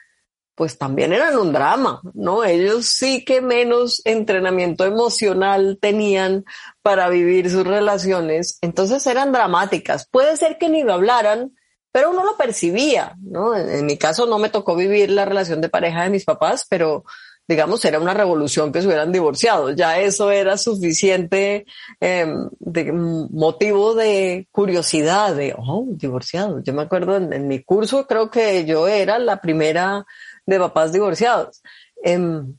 pues 0.59 0.77
también 0.77 1.13
eran 1.13 1.37
un 1.37 1.53
drama, 1.53 2.01
¿no? 2.13 2.43
Ellos 2.43 2.85
sí 2.85 3.23
que 3.23 3.39
menos 3.39 4.01
entrenamiento 4.03 4.83
emocional 4.83 5.77
tenían 5.79 6.43
para 6.81 7.07
vivir 7.07 7.49
sus 7.49 7.65
relaciones, 7.65 8.57
entonces 8.61 9.07
eran 9.07 9.31
dramáticas. 9.31 10.05
Puede 10.11 10.35
ser 10.35 10.57
que 10.57 10.67
ni 10.67 10.83
lo 10.83 10.91
hablaran, 10.91 11.55
pero 11.93 12.11
uno 12.11 12.25
lo 12.25 12.35
percibía, 12.35 13.15
¿no? 13.21 13.55
En, 13.55 13.85
mi 13.85 13.97
caso 13.97 14.25
no 14.25 14.37
me 14.37 14.49
tocó 14.49 14.75
vivir 14.75 15.11
la 15.11 15.23
relación 15.23 15.61
de 15.61 15.69
pareja 15.69 16.03
de 16.03 16.09
mis 16.09 16.25
papás, 16.25 16.65
pero 16.69 17.05
digamos, 17.47 17.83
era 17.85 18.01
una 18.01 18.13
revolución 18.13 18.73
que 18.73 18.81
se 18.81 18.87
hubieran 18.87 19.13
divorciado. 19.13 19.71
Ya 19.71 19.97
eso 19.97 20.29
era 20.29 20.57
suficiente 20.57 21.65
em, 22.01 22.49
de 22.59 22.91
motivo 22.91 23.95
de 23.95 24.49
curiosidad, 24.51 25.35
de, 25.35 25.55
oh, 25.57 25.85
divorciado. 25.87 26.61
Yo 26.61 26.73
me 26.73 26.81
acuerdo 26.81 27.15
en, 27.15 27.47
mi 27.47 27.63
curso, 27.63 28.05
creo 28.05 28.29
que 28.29 28.65
yo 28.65 28.89
era 28.89 29.19
la 29.19 29.39
primera 29.39 30.05
de 30.49 30.59
papás 30.59 30.91
divorciados. 30.91 31.61
Em, 32.03 32.57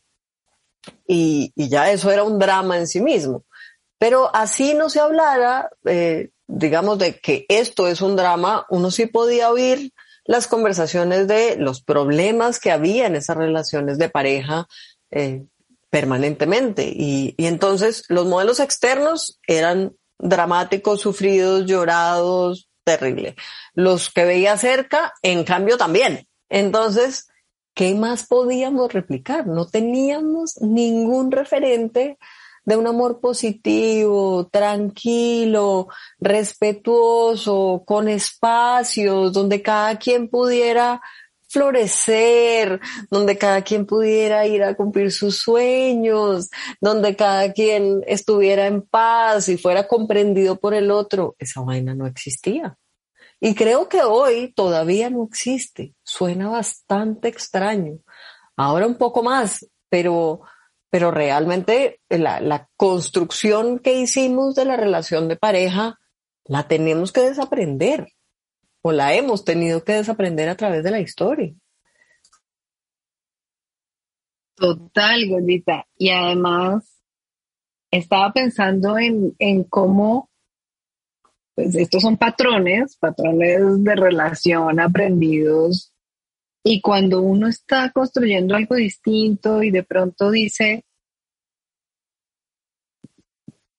y, 1.06 1.52
ya 1.56 1.90
eso 1.90 2.10
era 2.10 2.22
un 2.22 2.38
drama 2.38 2.78
en 2.78 2.86
sí 2.86 3.00
mismo. 3.00 3.44
Pero 3.98 4.34
así 4.34 4.74
no 4.74 4.88
se 4.88 5.00
hablara, 5.00 5.70
eh, 5.84 6.30
digamos, 6.46 6.98
de 6.98 7.18
que 7.18 7.44
esto 7.48 7.86
es 7.86 8.00
un 8.00 8.16
drama, 8.16 8.66
uno 8.70 8.90
sí 8.90 9.06
podía 9.06 9.50
oír 9.50 9.92
las 10.24 10.46
conversaciones 10.46 11.26
de 11.26 11.56
los 11.56 11.82
problemas 11.82 12.60
que 12.60 12.70
había 12.70 13.06
en 13.06 13.16
esas 13.16 13.36
relaciones 13.36 13.98
de 13.98 14.08
pareja 14.08 14.66
eh, 15.10 15.44
permanentemente. 15.90 16.84
Y, 16.84 17.34
y 17.36 17.46
entonces 17.46 18.04
los 18.08 18.26
modelos 18.26 18.60
externos 18.60 19.38
eran 19.46 19.96
dramáticos, 20.18 21.00
sufridos, 21.00 21.66
llorados, 21.66 22.68
terrible. 22.84 23.34
Los 23.74 24.10
que 24.10 24.24
veía 24.24 24.56
cerca, 24.56 25.12
en 25.22 25.44
cambio, 25.44 25.76
también. 25.76 26.26
Entonces, 26.48 27.29
¿qué 27.74 27.94
más 27.94 28.26
podíamos 28.26 28.92
replicar? 28.92 29.46
No 29.46 29.66
teníamos 29.66 30.60
ningún 30.60 31.30
referente 31.30 32.18
de 32.64 32.76
un 32.76 32.86
amor 32.86 33.20
positivo, 33.20 34.48
tranquilo, 34.48 35.88
respetuoso, 36.18 37.82
con 37.86 38.08
espacios 38.08 39.32
donde 39.32 39.62
cada 39.62 39.98
quien 39.98 40.28
pudiera 40.28 41.00
florecer, 41.48 42.80
donde 43.10 43.36
cada 43.36 43.62
quien 43.62 43.84
pudiera 43.84 44.46
ir 44.46 44.62
a 44.62 44.74
cumplir 44.74 45.10
sus 45.10 45.38
sueños, 45.38 46.48
donde 46.80 47.16
cada 47.16 47.52
quien 47.52 48.04
estuviera 48.06 48.66
en 48.66 48.82
paz 48.82 49.48
y 49.48 49.58
fuera 49.58 49.88
comprendido 49.88 50.56
por 50.56 50.74
el 50.74 50.90
otro. 50.92 51.34
Esa 51.38 51.62
vaina 51.62 51.94
no 51.94 52.06
existía. 52.06 52.76
Y 53.40 53.54
creo 53.54 53.88
que 53.88 54.02
hoy 54.02 54.52
todavía 54.52 55.08
no 55.08 55.24
existe. 55.24 55.94
Suena 56.02 56.50
bastante 56.50 57.28
extraño. 57.28 57.98
Ahora 58.54 58.86
un 58.86 58.96
poco 58.98 59.22
más, 59.22 59.66
pero, 59.88 60.42
pero 60.90 61.10
realmente 61.10 62.00
la, 62.10 62.68
construcción 62.76 63.78
que 63.78 63.94
hicimos 63.94 64.54
de 64.54 64.66
la 64.66 64.76
relación 64.76 65.28
de 65.28 65.36
pareja 65.36 65.98
la 66.44 66.68
tenemos 66.68 67.12
que 67.12 67.22
desaprender. 67.22 68.08
o 68.82 68.92
la 68.92 69.12
hemos 69.14 69.44
tenido 69.44 69.84
que 69.84 69.92
desaprender 69.92 70.48
a 70.48 70.56
través 70.56 70.82
de 70.82 70.90
la 70.90 71.00
historia. 71.00 71.54
Total, 74.54 75.28
gordita. 75.28 75.86
Y 75.96 76.10
además, 76.10 76.98
estaba 77.90 78.32
pensando 78.32 78.98
en, 78.98 79.34
en 79.38 79.64
cómo, 79.64 80.29
pues 81.62 81.74
estos 81.74 82.02
son 82.02 82.16
patrones, 82.16 82.96
patrones 82.96 83.84
de 83.84 83.94
relación 83.94 84.80
aprendidos. 84.80 85.92
Y 86.64 86.80
cuando 86.80 87.20
uno 87.20 87.48
está 87.48 87.90
construyendo 87.90 88.54
algo 88.54 88.76
distinto 88.76 89.62
y 89.62 89.70
de 89.70 89.82
pronto 89.82 90.30
dice, 90.30 90.84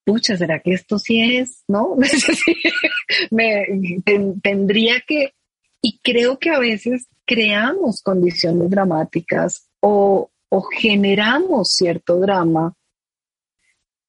pucha, 0.05 0.37
¿será 0.37 0.59
que 0.59 0.73
esto 0.73 0.99
sí 0.99 1.37
es? 1.37 1.63
¿No? 1.67 1.95
Me, 3.31 3.65
tendría 4.43 5.01
que, 5.01 5.33
y 5.81 5.99
creo 6.03 6.37
que 6.37 6.51
a 6.51 6.59
veces 6.59 7.07
creamos 7.25 8.01
condiciones 8.03 8.69
dramáticas 8.69 9.69
o, 9.79 10.29
o 10.49 10.61
generamos 10.61 11.73
cierto 11.73 12.19
drama 12.19 12.75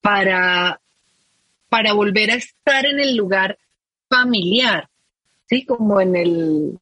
para, 0.02 0.80
para 1.70 1.94
volver 1.94 2.32
a 2.32 2.34
estar 2.34 2.84
en 2.84 3.00
el 3.00 3.16
lugar 3.16 3.58
familiar, 4.12 4.88
¿sí? 5.48 5.64
Como 5.64 6.00
en 6.00 6.16
el, 6.16 6.78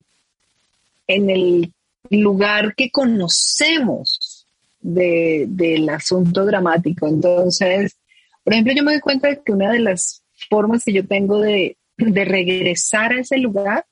en 1.07 1.31
el 1.31 1.73
lugar 2.11 2.75
que 2.75 2.91
conocemos 2.91 4.47
de, 4.81 5.47
del 5.49 5.89
asunto 5.89 6.45
dramático. 6.45 7.07
Entonces, 7.07 7.97
por 8.43 8.53
ejemplo, 8.53 8.73
yo 8.75 8.83
me 8.83 8.93
doy 8.93 9.01
cuenta 9.01 9.29
de 9.29 9.43
que 9.43 9.53
una 9.53 9.71
de 9.71 9.81
las 9.81 10.23
formas 10.49 10.85
que 10.85 10.93
yo 10.93 11.07
tengo 11.07 11.39
de, 11.39 11.77
de 11.97 12.25
regresar 12.25 13.13
a 13.13 13.21
ese 13.21 13.39
lugar 13.39 13.87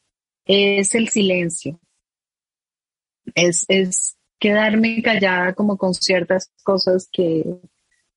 es 0.45 0.95
el 0.95 1.09
silencio. 1.09 1.79
Es, 3.35 3.65
es 3.69 4.17
quedarme 4.39 5.03
callada 5.03 5.53
como 5.53 5.77
con 5.77 5.95
ciertas 5.95 6.51
cosas 6.63 7.09
que, 7.13 7.45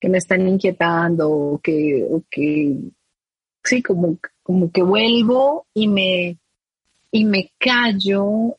me 0.02 0.18
están 0.18 0.48
inquietando 0.48 1.30
o 1.30 1.60
que, 1.60 2.04
que 2.28 2.76
sí, 3.62 3.82
como, 3.82 4.18
como 4.52 4.70
que 4.70 4.82
vuelvo 4.82 5.66
y 5.72 5.88
me, 5.88 6.36
y 7.10 7.24
me 7.24 7.50
callo 7.58 8.58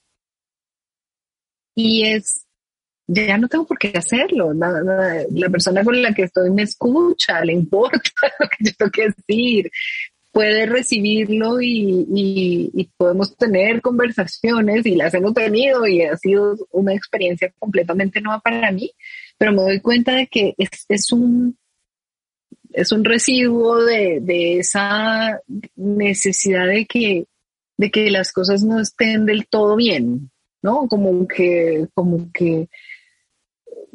y 1.75 2.03
es, 2.07 2.45
ya 3.05 3.38
no 3.38 3.47
tengo 3.47 3.67
por 3.67 3.77
qué 3.77 3.93
hacerlo. 3.95 4.53
La, 4.53 4.71
la, 5.29 5.50
persona 5.50 5.83
con 5.83 6.01
la 6.01 6.12
que 6.13 6.23
estoy 6.23 6.50
me 6.50 6.63
escucha, 6.63 7.45
le 7.45 7.53
importa 7.53 8.00
lo 8.39 8.50
que 8.50 8.57
yo 8.59 8.71
tengo 8.75 8.91
que 8.91 9.09
decir 9.09 9.71
puede 10.31 10.65
recibirlo 10.65 11.62
y, 11.62 12.89
podemos 12.97 13.38
tener 13.38 13.81
conversaciones 13.81 14.83
y 14.88 14.95
las 14.95 15.13
hemos 15.13 15.35
tenido 15.35 15.85
y 15.85 16.01
ha 16.01 16.17
sido 16.17 16.55
una 16.71 16.95
experiencia 16.95 17.53
completamente 17.59 18.19
nueva 18.19 18.39
para 18.39 18.71
mí, 18.71 18.91
pero 19.38 19.51
me 19.51 19.62
doy 19.62 19.79
cuenta 19.79 20.15
de 20.15 20.25
que 20.25 20.55
es, 20.57 21.12
un 21.12 21.55
es 22.73 22.91
un 22.91 23.03
residuo 23.03 23.83
de, 23.83 24.57
esa 24.59 25.39
necesidad 25.75 26.67
de 26.67 26.85
que, 26.85 27.25
de 27.77 27.91
que 27.91 28.11
las 28.11 28.31
cosas 28.31 28.63
no 28.63 28.79
estén 28.79 29.25
del 29.25 29.47
todo 29.47 29.75
bien, 29.75 30.31
¿no? 30.61 30.87
Como 30.87 31.27
que, 31.27 31.87
como 31.93 32.31
que, 32.33 32.67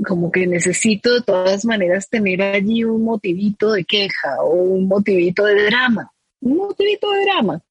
como 0.06 0.30
que 0.30 0.47
necesito 0.47 1.12
de 1.14 1.23
todas 1.23 1.64
maneras 1.64 2.08
tener 2.08 2.40
allí 2.42 2.85
un 2.85 3.04
motivito 3.04 3.73
de 3.73 3.85
queja 3.85 4.42
o 4.42 4.54
un 4.54 4.88
motivito 4.88 5.44
de 5.44 5.64
drama 5.66 6.12
un 6.40 6.56
motivito 6.56 7.11
de 7.11 7.23
drama, 7.23 7.62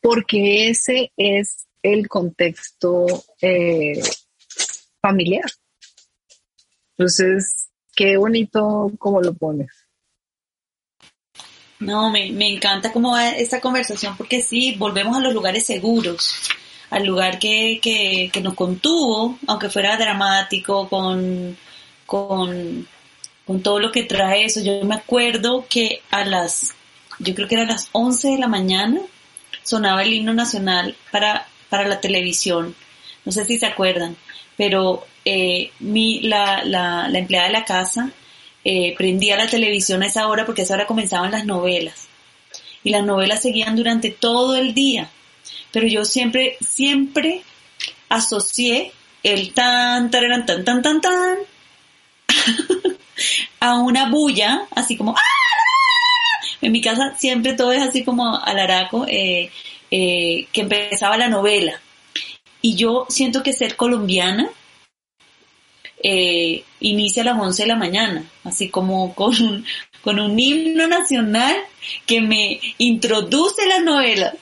porque 0.00 0.68
ese 0.68 1.12
es 1.16 1.66
el 1.82 2.08
contexto 2.08 3.06
eh, 3.40 4.00
familiar. 5.00 5.50
Entonces, 6.96 7.70
qué 7.94 8.16
bonito 8.16 8.92
cómo 8.98 9.20
lo 9.20 9.34
pones. 9.34 9.81
No, 11.84 12.10
me, 12.10 12.26
encanta 12.48 12.92
cómo 12.92 13.12
va 13.12 13.30
esta 13.30 13.60
conversación 13.60 14.16
porque 14.16 14.40
sí, 14.40 14.74
volvemos 14.78 15.16
a 15.16 15.20
los 15.20 15.34
lugares 15.34 15.66
seguros, 15.66 16.48
al 16.90 17.04
lugar 17.04 17.38
que, 17.38 17.80
que, 17.82 18.40
nos 18.40 18.54
contuvo, 18.54 19.38
aunque 19.46 19.68
fuera 19.68 19.96
dramático, 19.96 20.88
con, 20.88 21.56
con, 22.06 22.86
con 23.46 23.62
todo 23.62 23.80
lo 23.80 23.90
que 23.90 24.04
trae 24.04 24.44
eso. 24.44 24.60
Yo 24.62 24.84
me 24.84 24.94
acuerdo 24.94 25.66
que 25.68 26.02
a 26.10 26.24
las 26.24 26.74
yo 27.18 27.34
creo 27.34 27.48
que 27.48 27.54
era 27.54 27.64
a 27.64 27.68
las 27.68 27.88
11 27.92 28.28
de 28.28 28.38
la 28.38 28.48
mañana, 28.48 29.00
sonaba 29.62 30.02
el 30.02 30.12
himno 30.12 30.34
nacional 30.34 30.96
para, 31.10 31.46
para 31.68 31.86
la 31.88 32.00
televisión. 32.00 32.74
No 33.24 33.32
sé 33.32 33.44
si 33.44 33.58
se 33.58 33.66
acuerdan, 33.66 34.16
pero 34.56 35.06
eh, 35.24 35.70
mi, 35.80 36.20
la, 36.20 36.64
la, 36.64 37.08
la, 37.08 37.18
empleada 37.18 37.46
de 37.46 37.52
la 37.52 37.64
casa 37.64 38.10
eh, 38.64 38.94
prendía 38.96 39.36
la 39.36 39.48
televisión 39.48 40.02
a 40.02 40.06
esa 40.06 40.28
hora 40.28 40.46
porque 40.46 40.62
a 40.62 40.64
esa 40.64 40.74
hora 40.74 40.86
comenzaban 40.86 41.32
las 41.32 41.44
novelas. 41.44 42.08
Y 42.84 42.90
las 42.90 43.04
novelas 43.04 43.42
seguían 43.42 43.76
durante 43.76 44.10
todo 44.10 44.56
el 44.56 44.74
día. 44.74 45.10
Pero 45.70 45.86
yo 45.86 46.04
siempre, 46.04 46.56
siempre 46.60 47.42
asocié 48.08 48.92
el 49.22 49.52
tan, 49.52 50.10
tan, 50.10 50.46
tan, 50.46 50.64
tan, 50.64 50.82
tan, 50.82 51.00
tan, 51.00 51.38
a 53.60 53.78
una 53.78 54.10
bulla, 54.10 54.66
así 54.74 54.96
como 54.96 55.16
¡ah! 55.16 55.42
En 56.60 56.72
mi 56.72 56.80
casa 56.80 57.14
siempre 57.18 57.54
todo 57.54 57.72
es 57.72 57.82
así 57.82 58.04
como 58.04 58.36
alaraco, 58.36 59.04
eh, 59.08 59.50
eh, 59.90 60.46
que 60.52 60.60
empezaba 60.60 61.16
la 61.16 61.28
novela. 61.28 61.80
Y 62.60 62.76
yo 62.76 63.06
siento 63.08 63.42
que 63.42 63.52
ser 63.52 63.76
colombiana 63.76 64.48
eh, 66.02 66.64
inicia 66.80 67.22
a 67.22 67.26
las 67.26 67.38
11 67.38 67.62
de 67.62 67.68
la 67.68 67.76
mañana, 67.76 68.24
así 68.44 68.68
como 68.68 69.14
con 69.14 69.40
un, 69.42 69.64
con 70.02 70.18
un 70.18 70.38
himno 70.38 70.86
nacional 70.86 71.56
que 72.06 72.20
me 72.20 72.60
introduce 72.78 73.66
las 73.66 73.82
novelas. 73.82 74.34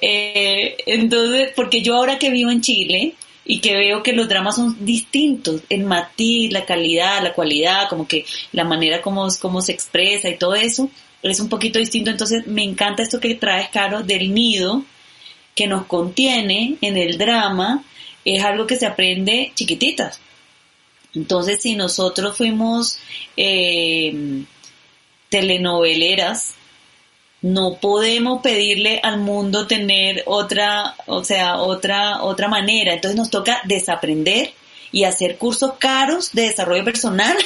entonces, 0.00 1.52
porque 1.54 1.82
yo 1.82 1.96
ahora 1.96 2.18
que 2.18 2.30
vivo 2.30 2.50
en 2.50 2.60
Chile, 2.62 3.14
y 3.44 3.58
que 3.58 3.74
veo 3.74 4.02
que 4.02 4.12
los 4.12 4.28
dramas 4.28 4.54
son 4.54 4.76
distintos, 4.84 5.62
el 5.68 5.82
matiz, 5.82 6.52
la 6.52 6.64
calidad, 6.64 7.20
la 7.20 7.32
cualidad, 7.32 7.88
como 7.88 8.06
que 8.06 8.24
la 8.52 8.62
manera 8.62 9.02
como, 9.02 9.26
como 9.40 9.60
se 9.60 9.72
expresa 9.72 10.28
y 10.28 10.36
todo 10.36 10.54
eso, 10.54 10.88
es 11.22 11.40
un 11.40 11.48
poquito 11.48 11.80
distinto, 11.80 12.10
entonces 12.10 12.46
me 12.46 12.62
encanta 12.62 13.02
esto 13.02 13.18
que 13.18 13.34
traes, 13.34 13.68
Caro, 13.70 14.02
del 14.02 14.32
nido 14.32 14.84
que 15.56 15.66
nos 15.66 15.86
contiene 15.86 16.76
en 16.80 16.96
el 16.96 17.18
drama, 17.18 17.82
es 18.24 18.42
algo 18.44 18.66
que 18.66 18.76
se 18.76 18.86
aprende 18.86 19.52
chiquititas. 19.56 20.20
Entonces, 21.14 21.62
si 21.62 21.74
nosotros 21.74 22.36
fuimos 22.36 22.98
eh, 23.36 24.44
telenoveleras, 25.28 26.54
no 27.42 27.74
podemos 27.80 28.42
pedirle 28.42 29.00
al 29.02 29.18
mundo 29.18 29.66
tener 29.66 30.22
otra, 30.26 30.94
o 31.06 31.24
sea, 31.24 31.56
otra, 31.56 32.22
otra 32.22 32.48
manera. 32.48 32.92
Entonces 32.92 33.16
nos 33.16 33.30
toca 33.30 33.62
desaprender 33.64 34.52
y 34.92 35.04
hacer 35.04 35.38
cursos 35.38 35.74
caros 35.78 36.32
de 36.32 36.42
desarrollo 36.42 36.84
personal 36.84 37.36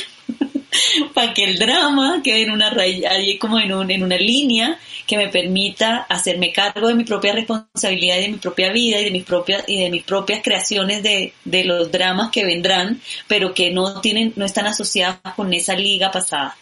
para 1.14 1.34
que 1.34 1.44
el 1.44 1.58
drama 1.58 2.20
quede 2.22 2.42
en 2.42 2.50
una 2.50 2.68
allí 2.68 3.38
como 3.38 3.58
en, 3.58 3.72
un, 3.72 3.90
en 3.90 4.02
una 4.02 4.16
línea 4.16 4.78
que 5.06 5.16
me 5.16 5.28
permita 5.28 6.06
hacerme 6.08 6.52
cargo 6.52 6.88
de 6.88 6.94
mi 6.94 7.04
propia 7.04 7.32
responsabilidad 7.32 8.18
y 8.18 8.22
de 8.22 8.28
mi 8.28 8.38
propia 8.38 8.72
vida 8.72 9.00
y 9.00 9.04
de 9.04 9.10
mis 9.10 9.24
propias 9.24 9.64
y 9.66 9.82
de 9.82 9.90
mis 9.90 10.02
propias 10.02 10.42
creaciones 10.42 11.02
de, 11.02 11.32
de 11.44 11.64
los 11.64 11.90
dramas 11.90 12.30
que 12.30 12.44
vendrán, 12.44 13.00
pero 13.26 13.52
que 13.52 13.70
no 13.70 14.00
tienen, 14.00 14.32
no 14.36 14.44
están 14.44 14.66
asociadas 14.66 15.18
con 15.36 15.52
esa 15.52 15.74
liga 15.74 16.10
pasada. 16.10 16.56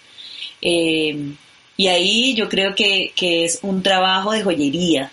Eh, 0.60 1.34
y 1.76 1.86
ahí 1.88 2.34
yo 2.34 2.48
creo 2.48 2.74
que, 2.74 3.12
que, 3.16 3.44
es 3.44 3.60
un 3.62 3.82
trabajo 3.82 4.32
de 4.32 4.42
joyería. 4.42 5.10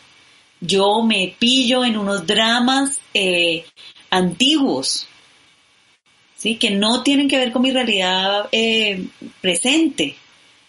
Yo 0.61 1.01
me 1.01 1.35
pillo 1.39 1.85
en 1.85 1.97
unos 1.97 2.27
dramas 2.27 2.99
eh, 3.13 3.65
antiguos, 4.09 5.07
¿sí? 6.39 6.55
que 6.55 6.71
no 6.71 7.03
tienen 7.03 7.27
que 7.27 7.37
ver 7.37 7.51
con 7.51 7.61
mi 7.61 7.71
realidad 7.71 8.47
eh, 8.51 9.05
presente, 9.41 10.15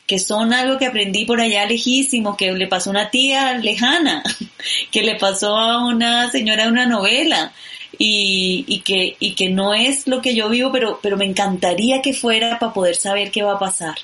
que 0.07 0.19
son 0.19 0.53
algo 0.53 0.77
que 0.77 0.87
aprendí 0.87 1.25
por 1.25 1.41
allá 1.41 1.65
lejísimo, 1.65 2.37
que 2.37 2.53
le 2.53 2.67
pasó 2.67 2.91
a 2.91 2.93
una 2.93 3.11
tía 3.11 3.57
lejana, 3.59 4.23
que 4.91 5.03
le 5.03 5.15
pasó 5.15 5.57
a 5.57 5.87
una 5.87 6.31
señora 6.31 6.65
de 6.65 6.73
una 6.73 6.87
novela. 6.87 7.53
Y, 7.99 8.65
y, 8.69 8.81
que, 8.81 9.17
y 9.19 9.35
que 9.35 9.51
no 9.51 9.75
es 9.75 10.07
lo 10.07 10.23
que 10.23 10.35
yo 10.35 10.49
vivo, 10.49 10.71
pero, 10.73 11.01
pero 11.03 11.17
me 11.17 11.25
encantaría 11.27 12.01
que 12.01 12.15
fuera 12.15 12.59
para 12.59 12.73
poder 12.73 12.95
saber 12.95 13.31
qué 13.31 13.43
va 13.43 13.55
a 13.55 13.59
pasar. 13.59 13.97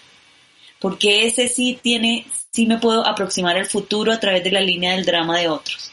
Porque 0.81 1.25
ese 1.25 1.49
sí 1.49 1.79
tiene, 1.81 2.27
sí 2.51 2.67
me 2.67 2.79
puedo 2.79 3.07
aproximar 3.07 3.57
al 3.57 3.65
futuro 3.65 4.13
a 4.13 4.21
través 4.21 4.43
de 4.45 4.51
la 4.51 4.61
línea 4.61 4.93
del 4.93 5.05
drama 5.05 5.39
de 5.39 5.49
otros. 5.49 5.93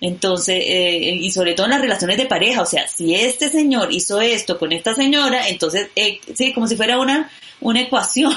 Entonces, 0.00 0.62
eh, 0.66 1.18
y 1.20 1.30
sobre 1.30 1.54
todo 1.54 1.66
en 1.66 1.72
las 1.72 1.80
relaciones 1.80 2.18
de 2.18 2.26
pareja, 2.26 2.62
o 2.62 2.66
sea, 2.66 2.86
si 2.86 3.14
este 3.14 3.48
señor 3.48 3.92
hizo 3.92 4.20
esto 4.20 4.58
con 4.58 4.72
esta 4.72 4.94
señora, 4.94 5.48
entonces, 5.48 5.88
eh, 5.96 6.20
sí, 6.34 6.52
como 6.52 6.66
si 6.66 6.76
fuera 6.76 6.98
una, 6.98 7.30
una 7.60 7.80
ecuación. 7.80 8.34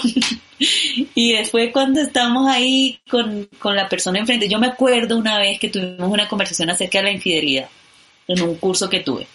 y 1.15 1.33
después 1.33 1.71
cuando 1.73 1.99
estamos 1.99 2.47
ahí 2.49 2.99
con, 3.09 3.49
con 3.59 3.75
la 3.75 3.89
persona 3.89 4.19
enfrente, 4.19 4.47
yo 4.47 4.59
me 4.59 4.67
acuerdo 4.67 5.17
una 5.17 5.37
vez 5.37 5.59
que 5.59 5.69
tuvimos 5.69 6.09
una 6.09 6.29
conversación 6.29 6.69
acerca 6.69 6.99
de 6.99 7.03
la 7.05 7.11
infidelidad 7.11 7.67
en 8.27 8.41
un 8.41 8.55
curso 8.55 8.89
que 8.89 9.01
tuve. 9.01 9.27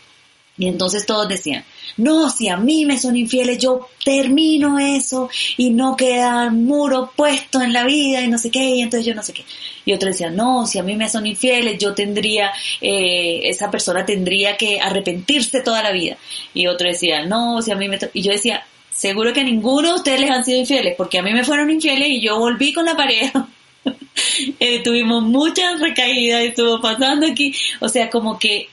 Y 0.57 0.69
entonces 0.69 1.05
todos 1.05 1.29
decían, 1.29 1.65
no, 1.97 2.31
si 2.31 2.49
a 2.49 2.57
mí 2.57 2.85
me 2.85 2.97
son 2.97 3.17
infieles, 3.17 3.59
yo 3.59 3.89
termino 4.05 4.79
eso 4.79 5.29
y 5.57 5.71
no 5.71 5.97
queda 5.97 6.49
muro 6.51 7.13
puesto 7.17 7.61
en 7.61 7.73
la 7.73 7.85
vida 7.85 8.23
y 8.23 8.29
no 8.29 8.39
sé 8.39 8.51
qué, 8.51 8.65
y 8.65 8.83
entonces 8.83 9.05
yo 9.05 9.15
no 9.15 9.23
sé 9.23 9.33
qué. 9.33 9.45
Y 9.85 9.93
otros 9.93 10.13
decían, 10.13 10.37
no, 10.37 10.67
si 10.67 10.79
a 10.79 10.85
mí 10.85 10.95
me 10.97 11.09
son 11.09 11.27
infieles, 11.27 11.79
yo 11.79 11.93
tendría, 11.93 12.53
eh, 12.81 13.41
esa 13.45 13.69
persona 13.71 14.07
tendría 14.07 14.57
que 14.57 14.81
arrepentirse 14.81 15.61
toda 15.61 15.83
la 15.83 15.91
vida. 15.91 16.17
Y 16.55 16.69
otro 16.69 16.89
decía, 16.89 17.25
no, 17.25 17.61
si 17.61 17.73
a 17.73 17.77
mí 17.77 17.89
me... 17.89 17.99
Y 18.13 18.23
yo 18.23 18.31
decía, 18.31 18.65
seguro 18.93 19.33
que 19.33 19.43
ninguno 19.43 19.89
de 19.89 19.95
ustedes 19.97 20.21
les 20.21 20.31
han 20.31 20.45
sido 20.45 20.61
infieles, 20.61 20.95
porque 20.97 21.19
a 21.19 21.23
mí 21.23 21.33
me 21.33 21.45
fueron 21.45 21.69
infieles 21.69 22.09
y 22.09 22.21
yo 22.21 22.39
volví 22.39 22.73
con 22.73 22.85
la 22.85 22.97
pareja. 22.97 23.49
eh, 24.61 24.83
tuvimos 24.83 25.23
muchas 25.25 25.81
recaídas, 25.81 26.45
estuvo 26.45 26.81
pasando 26.81 27.27
aquí. 27.27 27.53
O 27.81 27.89
sea, 27.89 28.09
como 28.09 28.39
que 28.39 28.69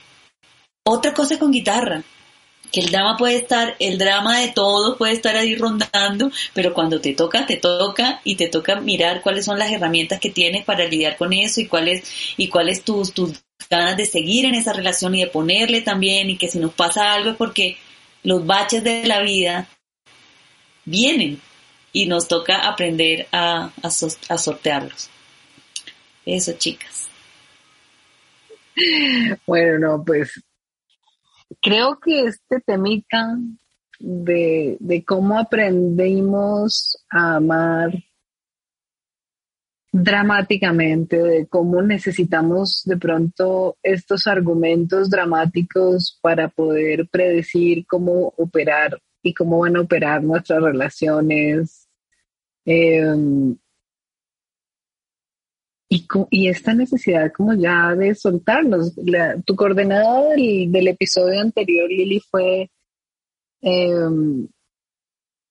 otra 0.84 1.14
cosa 1.14 1.38
con 1.38 1.52
guitarra, 1.52 2.02
que 2.72 2.80
el 2.80 2.90
drama 2.90 3.16
puede 3.16 3.36
estar, 3.36 3.76
el 3.78 3.98
drama 3.98 4.40
de 4.40 4.48
todos 4.48 4.96
puede 4.96 5.12
estar 5.12 5.36
ahí 5.36 5.54
rondando, 5.54 6.30
pero 6.54 6.72
cuando 6.72 7.00
te 7.00 7.12
toca, 7.12 7.46
te 7.46 7.56
toca 7.56 8.20
y 8.24 8.36
te 8.36 8.48
toca 8.48 8.80
mirar 8.80 9.20
cuáles 9.20 9.44
son 9.44 9.58
las 9.58 9.70
herramientas 9.70 10.18
que 10.20 10.30
tienes 10.30 10.64
para 10.64 10.86
lidiar 10.86 11.16
con 11.18 11.32
eso 11.32 11.60
y 11.60 11.66
cuáles 11.66 12.10
y 12.36 12.48
cuáles 12.48 12.82
tus 12.82 13.12
tus 13.12 13.42
ganas 13.70 13.96
de 13.96 14.06
seguir 14.06 14.46
en 14.46 14.54
esa 14.54 14.72
relación 14.72 15.14
y 15.14 15.20
de 15.20 15.26
ponerle 15.28 15.82
también 15.82 16.30
y 16.30 16.38
que 16.38 16.48
si 16.48 16.58
nos 16.58 16.72
pasa 16.72 17.12
algo 17.12 17.30
es 17.30 17.36
porque 17.36 17.76
los 18.22 18.44
baches 18.46 18.82
de 18.82 19.06
la 19.06 19.20
vida 19.20 19.68
vienen 20.84 21.40
y 21.92 22.06
nos 22.06 22.26
toca 22.26 22.68
aprender 22.68 23.28
a, 23.32 23.70
a, 23.82 23.88
a 24.28 24.38
sortearlos. 24.38 25.10
Eso, 26.24 26.52
chicas. 26.52 27.08
Bueno, 29.46 29.78
no, 29.78 30.04
pues 30.04 30.40
creo 31.60 31.98
que 31.98 32.24
este 32.24 32.60
temita 32.60 33.38
de, 33.98 35.04
cómo 35.06 35.38
aprendimos 35.38 36.96
a 37.10 37.36
amar 37.36 37.92
dramáticamente, 39.92 41.18
de 41.18 41.46
cómo 41.46 41.82
necesitamos 41.82 42.82
de 42.84 42.96
pronto 42.96 43.76
estos 43.82 44.26
argumentos 44.26 45.10
dramáticos 45.10 46.18
para 46.22 46.48
poder 46.48 47.08
predecir 47.10 47.86
cómo 47.86 48.32
operar 48.38 49.00
y 49.22 49.34
cómo 49.34 49.60
van 49.60 49.76
a 49.76 49.82
operar 49.82 50.24
nuestras 50.24 50.62
relaciones. 50.62 51.88
Eh, 52.64 53.04
y, 56.30 56.48
esta 56.48 56.72
necesidad 56.74 57.32
como 57.32 57.54
ya 57.54 57.94
de 57.94 58.14
soltarnos. 58.14 58.94
tu 59.44 59.56
coordenada 59.56 60.30
del, 60.30 60.88
episodio 60.88 61.40
anterior, 61.40 61.88
Lili, 61.90 62.20
fue 62.20 62.70
em, 63.60 64.48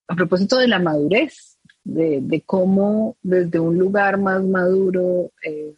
a 0.08 0.14
propósito 0.16 0.58
de 0.58 0.68
la 0.68 0.78
madurez, 0.78 1.58
de, 1.84 2.42
cómo 2.44 3.16
desde 3.22 3.60
un 3.60 3.78
lugar 3.78 4.18
más 4.18 4.42
maduro 4.42 5.32
eh, 5.44 5.76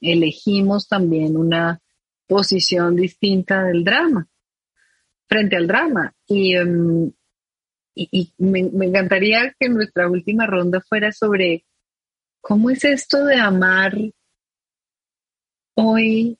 elegimos 0.00 0.88
también 0.88 1.36
una 1.36 1.80
posición 2.26 2.96
distinta 2.96 3.64
del 3.64 3.84
drama, 3.84 4.26
frente 5.28 5.56
al 5.56 5.66
drama. 5.68 6.12
Y, 6.26 6.56
em, 6.56 7.12
y, 7.94 8.32
me, 8.38 8.64
me 8.64 8.86
encantaría 8.86 9.54
que 9.58 9.68
nuestra 9.68 10.08
última 10.10 10.46
ronda 10.46 10.80
fuera 10.80 11.12
sobre 11.12 11.64
¿Cómo 12.40 12.70
es 12.70 12.84
esto 12.84 13.24
de 13.24 13.36
amar 13.36 13.94
hoy 15.74 16.38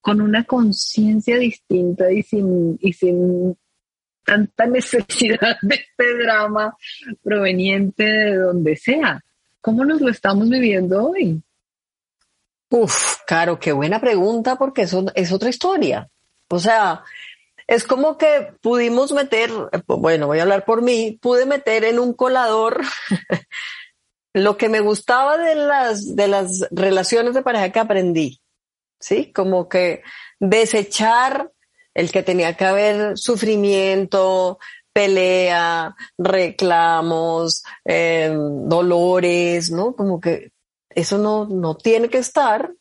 con 0.00 0.20
una 0.20 0.44
conciencia 0.44 1.38
distinta 1.38 2.10
y 2.10 2.22
sin, 2.22 2.78
y 2.80 2.92
sin 2.92 3.56
tanta 4.24 4.66
necesidad 4.66 5.56
de 5.62 5.74
este 5.74 6.18
drama 6.18 6.76
proveniente 7.22 8.04
de 8.04 8.36
donde 8.36 8.76
sea? 8.76 9.22
¿Cómo 9.60 9.84
nos 9.84 10.00
lo 10.00 10.10
estamos 10.10 10.48
viviendo 10.48 11.10
hoy? 11.10 11.42
Uf, 12.70 13.16
claro, 13.26 13.58
qué 13.58 13.72
buena 13.72 14.00
pregunta 14.00 14.56
porque 14.56 14.82
eso 14.82 15.06
es 15.14 15.32
otra 15.32 15.50
historia. 15.50 16.08
O 16.48 16.58
sea, 16.58 17.02
es 17.66 17.84
como 17.84 18.16
que 18.16 18.52
pudimos 18.60 19.12
meter, 19.12 19.50
bueno, 19.86 20.28
voy 20.28 20.38
a 20.38 20.42
hablar 20.42 20.64
por 20.64 20.82
mí, 20.82 21.18
pude 21.20 21.46
meter 21.46 21.84
en 21.84 21.98
un 21.98 22.14
colador 22.14 22.80
lo 24.32 24.56
que 24.56 24.68
me 24.68 24.80
gustaba 24.80 25.36
de 25.38 25.54
las, 25.54 26.14
de 26.14 26.28
las 26.28 26.66
relaciones 26.70 27.34
de 27.34 27.42
pareja 27.42 27.70
que 27.70 27.80
aprendí, 27.80 28.40
¿sí? 28.98 29.32
Como 29.32 29.68
que 29.68 30.02
desechar 30.38 31.50
el 31.94 32.12
que 32.12 32.22
tenía 32.22 32.56
que 32.56 32.64
haber 32.64 33.18
sufrimiento, 33.18 34.58
pelea, 34.92 35.94
reclamos, 36.18 37.62
em, 37.84 38.68
dolores, 38.68 39.70
¿no? 39.70 39.94
Como 39.94 40.20
que 40.20 40.52
eso 40.90 41.18
no, 41.18 41.46
no 41.46 41.76
tiene 41.76 42.08
que 42.08 42.18
estar, 42.18 42.72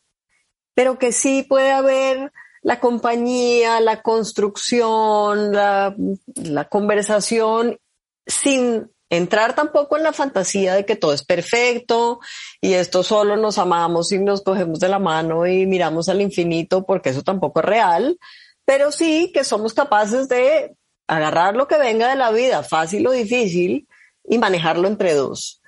pero 0.74 0.98
que 0.98 1.12
sí 1.12 1.44
puede 1.44 1.72
haber 1.72 2.32
la 2.62 2.80
compañía, 2.80 3.80
la 3.80 4.02
construcción, 4.02 5.52
la, 5.54 5.96
la 6.36 6.68
conversación 6.68 7.80
sin 8.26 8.92
entrar 9.10 9.56
tampoco 9.56 9.98
en 9.98 10.04
la 10.04 10.14
fantasía 10.14 10.76
de 10.76 10.86
que 10.86 10.96
todo 10.96 11.14
es 11.14 11.24
perfecto 11.24 12.20
y 12.62 12.74
esto 12.74 13.04
solo 13.04 13.38
nos 13.38 13.58
amamos 13.58 14.12
y 14.12 14.20
nos 14.20 14.42
cogemos 14.42 14.80
de 14.80 14.90
la 14.90 15.00
mano 15.00 15.48
y 15.48 15.66
miramos 15.66 16.10
al 16.10 16.22
infinito 16.22 16.86
porque 16.86 17.10
eso 17.10 17.24
tampoco 17.24 17.60
es 17.60 17.66
real, 17.66 18.20
pero 18.66 18.92
sí 18.92 19.32
que 19.34 19.44
somos 19.44 19.74
capaces 19.74 20.30
de 20.30 20.76
agarrar 21.08 21.56
lo 21.56 21.68
que 21.68 21.78
venga 21.78 22.10
de 22.10 22.16
la 22.16 22.32
vida, 22.32 22.62
fácil 22.62 23.08
o 23.08 23.12
difícil, 23.12 23.88
y 24.24 24.38
manejarlo 24.38 24.88
entre 24.88 25.16
dos. 25.16 25.59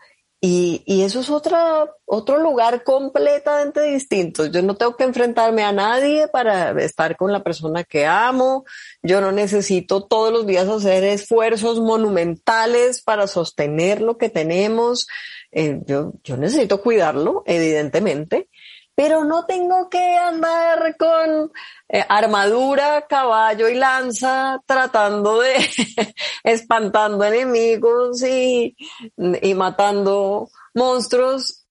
Y, 0.43 0.81
y, 0.87 1.03
eso 1.03 1.19
es 1.19 1.29
otra, 1.29 1.87
otro 2.05 2.39
lugar 2.39 2.83
completamente 2.83 3.79
distinto. 3.83 4.47
Yo 4.47 4.63
no 4.63 4.75
tengo 4.75 4.97
que 4.97 5.03
enfrentarme 5.03 5.61
a 5.61 5.71
nadie 5.71 6.27
para 6.29 6.71
estar 6.81 7.15
con 7.15 7.31
la 7.31 7.43
persona 7.43 7.83
que 7.83 8.07
amo. 8.07 8.65
Yo 9.03 9.21
no 9.21 9.31
necesito 9.31 10.03
todos 10.07 10.33
los 10.33 10.47
días 10.47 10.67
hacer 10.67 11.03
esfuerzos 11.03 11.79
monumentales 11.79 13.03
para 13.03 13.27
sostener 13.27 14.01
lo 14.01 14.17
que 14.17 14.29
tenemos. 14.29 15.07
Eh, 15.51 15.79
yo, 15.85 16.13
yo 16.23 16.37
necesito 16.37 16.81
cuidarlo, 16.81 17.43
evidentemente, 17.45 18.49
pero 18.95 19.23
no 19.23 19.45
tengo 19.45 19.89
que 19.89 20.17
andar 20.17 20.95
con 20.97 21.51
eh, 21.89 22.05
armadura, 22.07 23.05
caballo 23.07 23.69
y 23.69 23.75
lanza 23.75 24.61
tratando 24.65 25.39
de 25.39 25.55
espantando 26.43 27.23
enemigos 27.23 28.21
y, 28.23 28.75
y 29.17 29.53
matando 29.53 30.49
monstruos 30.73 31.65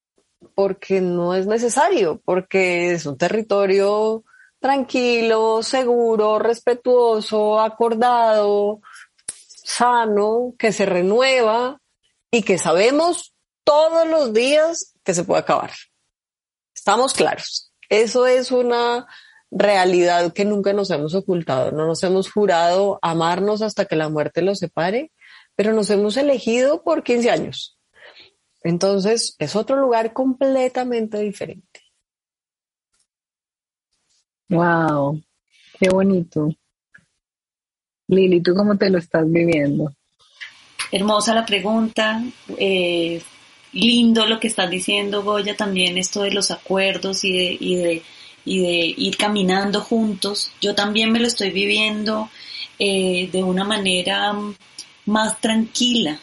porque 0.54 1.00
no 1.00 1.34
es 1.34 1.46
necesario, 1.46 2.20
porque 2.24 2.92
es 2.92 3.06
un 3.06 3.16
territorio 3.16 4.24
tranquilo, 4.58 5.62
seguro, 5.62 6.38
respetuoso, 6.38 7.60
acordado, 7.60 8.80
sano, 9.26 10.54
que 10.58 10.72
se 10.72 10.86
renueva 10.86 11.80
y 12.30 12.42
que 12.42 12.58
sabemos 12.58 13.34
todos 13.64 14.06
los 14.06 14.32
días 14.32 14.94
que 15.02 15.14
se 15.14 15.24
puede 15.24 15.40
acabar. 15.40 15.70
Estamos 16.80 17.12
claros. 17.12 17.70
Eso 17.90 18.26
es 18.26 18.50
una 18.50 19.06
realidad 19.50 20.32
que 20.32 20.46
nunca 20.46 20.72
nos 20.72 20.90
hemos 20.90 21.14
ocultado. 21.14 21.72
No 21.72 21.86
nos 21.86 22.02
hemos 22.04 22.32
jurado 22.32 22.98
amarnos 23.02 23.60
hasta 23.60 23.84
que 23.84 23.96
la 23.96 24.08
muerte 24.08 24.40
los 24.40 24.60
separe, 24.60 25.12
pero 25.54 25.74
nos 25.74 25.90
hemos 25.90 26.16
elegido 26.16 26.82
por 26.82 27.02
15 27.02 27.30
años. 27.30 27.78
Entonces 28.62 29.36
es 29.38 29.56
otro 29.56 29.76
lugar 29.76 30.14
completamente 30.14 31.18
diferente. 31.18 31.82
Wow, 34.48 35.22
qué 35.78 35.90
bonito. 35.90 36.48
Lili, 38.08 38.40
¿tú 38.40 38.54
cómo 38.54 38.78
te 38.78 38.88
lo 38.88 38.96
estás 38.96 39.30
viviendo? 39.30 39.92
Hermosa 40.90 41.34
la 41.34 41.44
pregunta. 41.44 42.22
Eh, 42.56 43.22
lindo 43.72 44.26
lo 44.26 44.40
que 44.40 44.48
estás 44.48 44.70
diciendo, 44.70 45.22
Goya, 45.22 45.56
también 45.56 45.98
esto 45.98 46.22
de 46.22 46.32
los 46.32 46.50
acuerdos 46.50 47.24
y 47.24 47.32
de, 47.32 47.56
y 47.60 47.74
de, 47.76 48.02
y 48.44 48.58
de 48.60 48.94
ir 48.96 49.16
caminando 49.16 49.80
juntos. 49.80 50.52
Yo 50.60 50.74
también 50.74 51.12
me 51.12 51.20
lo 51.20 51.26
estoy 51.26 51.50
viviendo 51.50 52.30
eh, 52.78 53.28
de 53.32 53.42
una 53.42 53.64
manera 53.64 54.34
más 55.06 55.40
tranquila. 55.40 56.18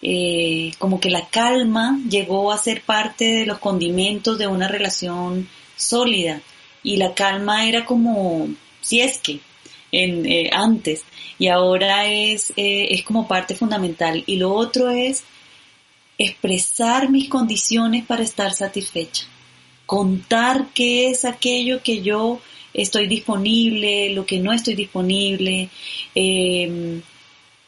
Eh, 0.00 0.72
como 0.78 1.00
que 1.00 1.10
la 1.10 1.26
calma 1.26 1.98
llegó 2.08 2.52
a 2.52 2.58
ser 2.58 2.82
parte 2.82 3.24
de 3.24 3.46
los 3.46 3.58
condimentos 3.58 4.38
de 4.38 4.46
una 4.46 4.68
relación 4.68 5.48
sólida 5.74 6.40
y 6.84 6.98
la 6.98 7.14
calma 7.14 7.66
era 7.66 7.84
como, 7.84 8.48
si 8.80 9.00
es 9.00 9.18
que, 9.18 9.40
en, 9.90 10.24
eh, 10.26 10.50
antes 10.52 11.04
y 11.38 11.48
ahora 11.48 12.06
es, 12.06 12.52
eh, 12.56 12.88
es 12.90 13.02
como 13.02 13.28
parte 13.28 13.54
fundamental. 13.54 14.22
Y 14.26 14.36
lo 14.36 14.52
otro 14.52 14.90
es 14.90 15.24
expresar 16.18 17.10
mis 17.10 17.28
condiciones 17.28 18.04
para 18.04 18.24
estar 18.24 18.52
satisfecha, 18.52 19.24
contar 19.86 20.66
qué 20.74 21.10
es 21.10 21.24
aquello 21.24 21.82
que 21.82 22.02
yo 22.02 22.40
estoy 22.74 23.06
disponible, 23.06 24.10
lo 24.10 24.26
que 24.26 24.38
no 24.38 24.52
estoy 24.52 24.74
disponible. 24.74 25.70
Em, 26.14 27.00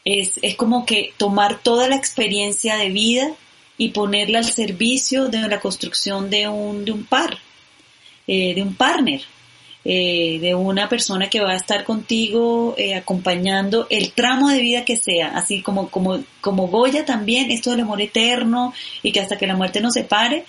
es, 0.03 0.39
es 0.41 0.55
como 0.55 0.85
que 0.85 1.13
tomar 1.17 1.61
toda 1.61 1.87
la 1.87 1.95
experiencia 1.95 2.75
de 2.75 2.89
vida 2.89 3.31
y 3.77 3.89
ponerla 3.89 4.39
al 4.39 4.45
servicio 4.45 5.29
de 5.29 5.47
la 5.47 5.59
construcción 5.59 6.29
de 6.29 6.47
un, 6.47 6.85
de 6.85 6.91
un 6.91 7.03
par, 7.03 7.39
eh, 8.27 8.53
de 8.53 8.61
un 8.61 8.75
partner. 8.75 9.21
Eh, 9.83 10.37
de 10.39 10.53
una 10.53 10.87
persona 10.87 11.27
que 11.27 11.39
va 11.39 11.53
a 11.53 11.55
estar 11.55 11.83
contigo 11.83 12.75
eh, 12.77 12.93
acompañando 12.93 13.87
el 13.89 14.11
tramo 14.11 14.49
de 14.49 14.61
vida 14.61 14.85
que 14.85 14.95
sea, 14.95 15.29
así 15.29 15.63
como, 15.63 15.89
como, 15.89 16.23
como 16.39 16.67
Goya 16.67 17.03
también, 17.03 17.49
esto 17.49 17.71
del 17.71 17.79
amor 17.79 17.99
eterno 17.99 18.75
y 19.01 19.11
que 19.11 19.21
hasta 19.21 19.39
que 19.39 19.47
la 19.47 19.55
muerte 19.55 19.81
nos 19.81 19.95
separe, 19.95 20.45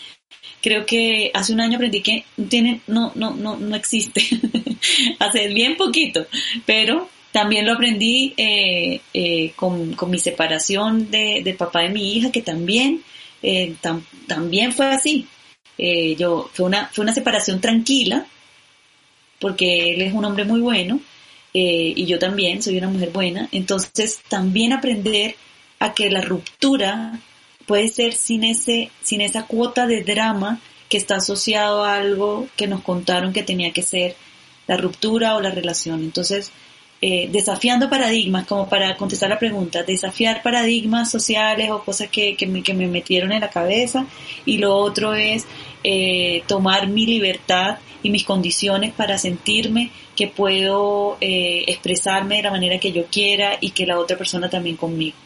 creo 0.60 0.84
que 0.84 1.30
hace 1.32 1.54
un 1.54 1.62
año 1.62 1.76
aprendí 1.76 2.02
que 2.02 2.26
tiene, 2.50 2.82
no, 2.86 3.12
no, 3.14 3.30
no, 3.30 3.56
no 3.56 3.74
existe, 3.74 4.22
hace 5.18 5.48
bien 5.48 5.78
poquito, 5.78 6.26
pero 6.66 7.08
también 7.32 7.64
lo 7.64 7.72
aprendí 7.72 8.34
eh, 8.36 9.00
con, 9.56 9.94
con, 9.94 10.10
mi 10.10 10.18
separación 10.18 11.10
de, 11.10 11.40
de, 11.42 11.54
papá 11.54 11.80
de 11.80 11.88
mi 11.88 12.18
hija, 12.18 12.30
que 12.30 12.42
también, 12.42 13.02
también 14.26 14.72
fue 14.72 14.88
así. 14.88 15.26
yo, 16.18 16.50
fue 16.52 16.66
una, 16.66 16.90
fue 16.92 17.04
una 17.04 17.14
separación 17.14 17.62
tranquila, 17.62 18.26
porque 19.42 19.90
él 19.90 20.00
es 20.00 20.14
un 20.14 20.24
hombre 20.24 20.44
muy 20.44 20.60
bueno 20.60 21.00
eh, 21.52 21.92
y 21.94 22.06
yo 22.06 22.18
también 22.18 22.62
soy 22.62 22.78
una 22.78 22.88
mujer 22.88 23.10
buena. 23.10 23.48
Entonces 23.52 24.20
también 24.28 24.72
aprender 24.72 25.34
a 25.80 25.92
que 25.92 26.10
la 26.10 26.22
ruptura 26.22 27.18
puede 27.66 27.88
ser 27.88 28.14
sin, 28.14 28.44
ese, 28.44 28.90
sin 29.02 29.20
esa 29.20 29.46
cuota 29.46 29.86
de 29.86 30.04
drama 30.04 30.60
que 30.88 30.96
está 30.96 31.16
asociado 31.16 31.84
a 31.84 31.96
algo 31.96 32.48
que 32.56 32.68
nos 32.68 32.82
contaron 32.82 33.32
que 33.32 33.42
tenía 33.42 33.72
que 33.72 33.82
ser 33.82 34.14
la 34.68 34.76
ruptura 34.76 35.34
o 35.34 35.40
la 35.40 35.50
relación. 35.50 36.02
Entonces, 36.02 36.52
eh, 37.04 37.28
desafiando 37.32 37.90
paradigmas, 37.90 38.46
como 38.46 38.68
para 38.68 38.96
contestar 38.96 39.28
la 39.28 39.36
pregunta, 39.36 39.82
desafiar 39.82 40.40
paradigmas 40.40 41.10
sociales 41.10 41.68
o 41.68 41.82
cosas 41.82 42.08
que, 42.08 42.36
que, 42.36 42.46
me, 42.46 42.62
que 42.62 42.74
me 42.74 42.86
metieron 42.86 43.32
en 43.32 43.40
la 43.40 43.50
cabeza. 43.50 44.06
Y 44.46 44.58
lo 44.58 44.76
otro 44.76 45.12
es 45.12 45.44
eh, 45.82 46.44
tomar 46.46 46.86
mi 46.86 47.04
libertad 47.06 47.78
y 48.04 48.10
mis 48.10 48.22
condiciones 48.22 48.92
para 48.92 49.18
sentirme 49.18 49.90
que 50.14 50.28
puedo 50.28 51.16
eh, 51.20 51.64
expresarme 51.66 52.36
de 52.36 52.42
la 52.44 52.52
manera 52.52 52.78
que 52.78 52.92
yo 52.92 53.06
quiera 53.06 53.58
y 53.60 53.70
que 53.70 53.84
la 53.84 53.98
otra 53.98 54.16
persona 54.16 54.48
también 54.48 54.76
conmigo. 54.76 55.16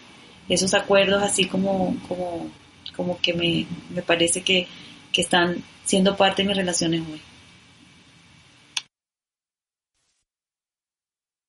Esos 0.48 0.72
acuerdos 0.72 1.22
así 1.22 1.44
como, 1.44 1.94
como, 2.08 2.48
como 2.96 3.20
que 3.20 3.34
me, 3.34 3.66
me 3.90 4.00
parece 4.00 4.40
que, 4.40 4.66
que 5.12 5.20
están 5.20 5.62
siendo 5.84 6.16
parte 6.16 6.42
de 6.42 6.48
mis 6.48 6.56
relaciones 6.56 7.02
hoy. 7.12 7.20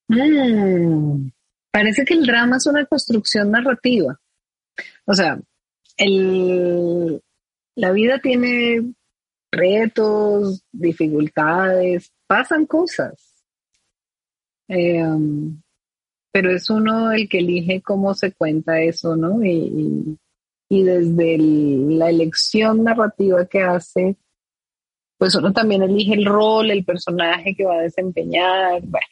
Mm, 0.07 1.29
parece 1.71 2.05
que 2.05 2.13
el 2.13 2.25
drama 2.25 2.57
es 2.57 2.65
una 2.67 2.85
construcción 2.85 3.51
narrativa. 3.51 4.19
O 5.05 5.13
sea, 5.13 5.39
el, 5.97 7.21
la 7.75 7.91
vida 7.91 8.19
tiene 8.19 8.93
retos, 9.51 10.63
dificultades, 10.71 12.11
pasan 12.27 12.65
cosas. 12.65 13.45
Em, 14.67 15.61
pero 16.31 16.51
es 16.51 16.69
uno 16.69 17.11
el 17.11 17.27
que 17.29 17.39
elige 17.39 17.81
cómo 17.81 18.13
se 18.13 18.33
cuenta 18.33 18.81
eso, 18.81 19.15
¿no? 19.15 19.43
Y, 19.43 20.17
desde 20.69 21.37
la 21.37 22.09
elección 22.09 22.83
narrativa 22.83 23.45
que 23.47 23.61
hace, 23.61 24.17
pues 25.17 25.33
uno 25.35 25.53
también 25.53 25.81
elige 25.81 26.13
el 26.13 26.25
rol, 26.25 26.69
el 26.69 26.83
personaje 26.83 27.55
que 27.55 27.65
va 27.65 27.75
a 27.75 27.83
desempeñar. 27.83 28.81
Bueno, 28.81 29.07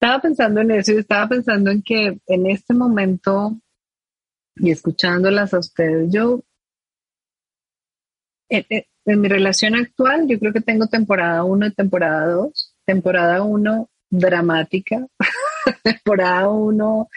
estaba 0.00 0.18
pensando 0.22 0.62
en 0.62 0.70
eso 0.70 0.92
y 0.92 0.96
estaba 0.96 1.28
pensando 1.28 1.70
en 1.70 1.82
que 1.82 2.18
en 2.26 2.46
este 2.46 2.72
momento 2.72 3.60
y 4.56 4.70
escuchándolas 4.70 5.52
a 5.52 5.58
ustedes, 5.58 6.10
yo 6.10 6.42
en, 8.48 9.20
mi 9.20 9.28
relación 9.28 9.74
actual, 9.74 10.26
yo 10.26 10.38
creo 10.38 10.54
que 10.54 10.62
tengo 10.62 10.86
temporada 10.86 11.44
1 11.44 11.66
y 11.66 11.74
temporada 11.74 12.26
2. 12.28 12.76
Temporada 12.86 13.42
1 13.42 13.90
dramática, 14.08 15.06
temporada 15.84 16.48
1 16.48 17.08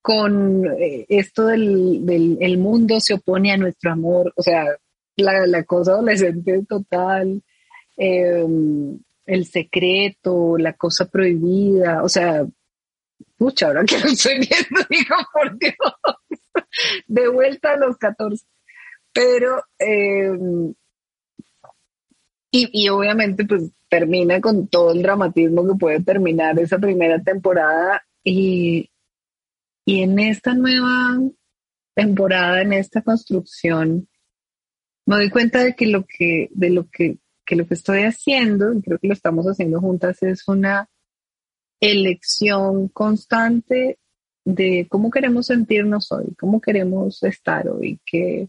con 0.00 0.66
eh, 0.80 1.04
esto 1.10 1.46
del, 1.46 2.04
del 2.06 2.38
el 2.40 2.56
mundo 2.56 2.98
se 2.98 3.14
opone 3.14 3.52
a 3.52 3.58
nuestro 3.58 3.92
amor, 3.92 4.32
o 4.34 4.42
sea, 4.42 4.66
la, 5.16 5.46
la 5.46 5.62
cosa 5.64 5.92
adolescente 5.92 6.64
total, 6.66 7.42
em, 7.96 8.98
el 9.26 9.46
secreto, 9.46 10.56
la 10.58 10.74
cosa 10.74 11.06
prohibida, 11.06 12.02
o 12.02 12.08
sea, 12.08 12.44
pucha, 13.36 13.66
ahora 13.66 13.84
que 13.84 13.98
lo 13.98 14.06
estoy 14.06 14.34
viendo, 14.34 14.86
digo, 14.90 15.16
por 15.32 15.58
Dios, 15.58 15.74
de 17.06 17.28
vuelta 17.28 17.72
a 17.72 17.76
los 17.76 17.96
14. 17.96 18.44
Pero, 19.12 19.62
em, 19.78 20.74
y, 22.50 22.88
obviamente, 22.88 23.44
pues 23.46 23.70
termina 23.88 24.40
con 24.40 24.68
todo 24.68 24.92
el 24.92 25.02
dramatismo 25.02 25.66
que 25.66 25.74
puede 25.74 26.02
terminar 26.02 26.58
esa 26.58 26.78
primera 26.78 27.22
temporada. 27.22 28.04
Y, 28.22 28.90
y 29.86 30.02
en 30.02 30.18
esta 30.18 30.54
nueva 30.54 31.18
temporada, 31.94 32.60
en 32.62 32.74
esta 32.74 33.02
construcción, 33.02 34.08
me 35.06 35.16
doy 35.16 35.30
cuenta 35.30 35.64
de 35.64 35.74
que 35.74 35.86
lo 35.86 36.04
que, 36.06 36.48
de 36.52 36.70
lo 36.70 36.88
que, 36.90 37.18
lo 37.56 37.66
que 37.66 37.74
estoy 37.74 38.00
haciendo, 38.00 38.72
y 38.72 38.82
creo 38.82 38.98
que 38.98 39.08
lo 39.08 39.14
estamos 39.14 39.46
haciendo 39.46 39.80
juntas, 39.80 40.22
es 40.22 40.46
una 40.48 40.88
elección 41.80 42.88
constante 42.88 43.98
de 44.44 44.86
cómo 44.88 45.10
queremos 45.10 45.46
sentirnos 45.46 46.10
hoy, 46.12 46.34
cómo 46.38 46.60
queremos 46.60 47.22
estar 47.22 47.68
hoy, 47.68 48.00
qué, 48.04 48.48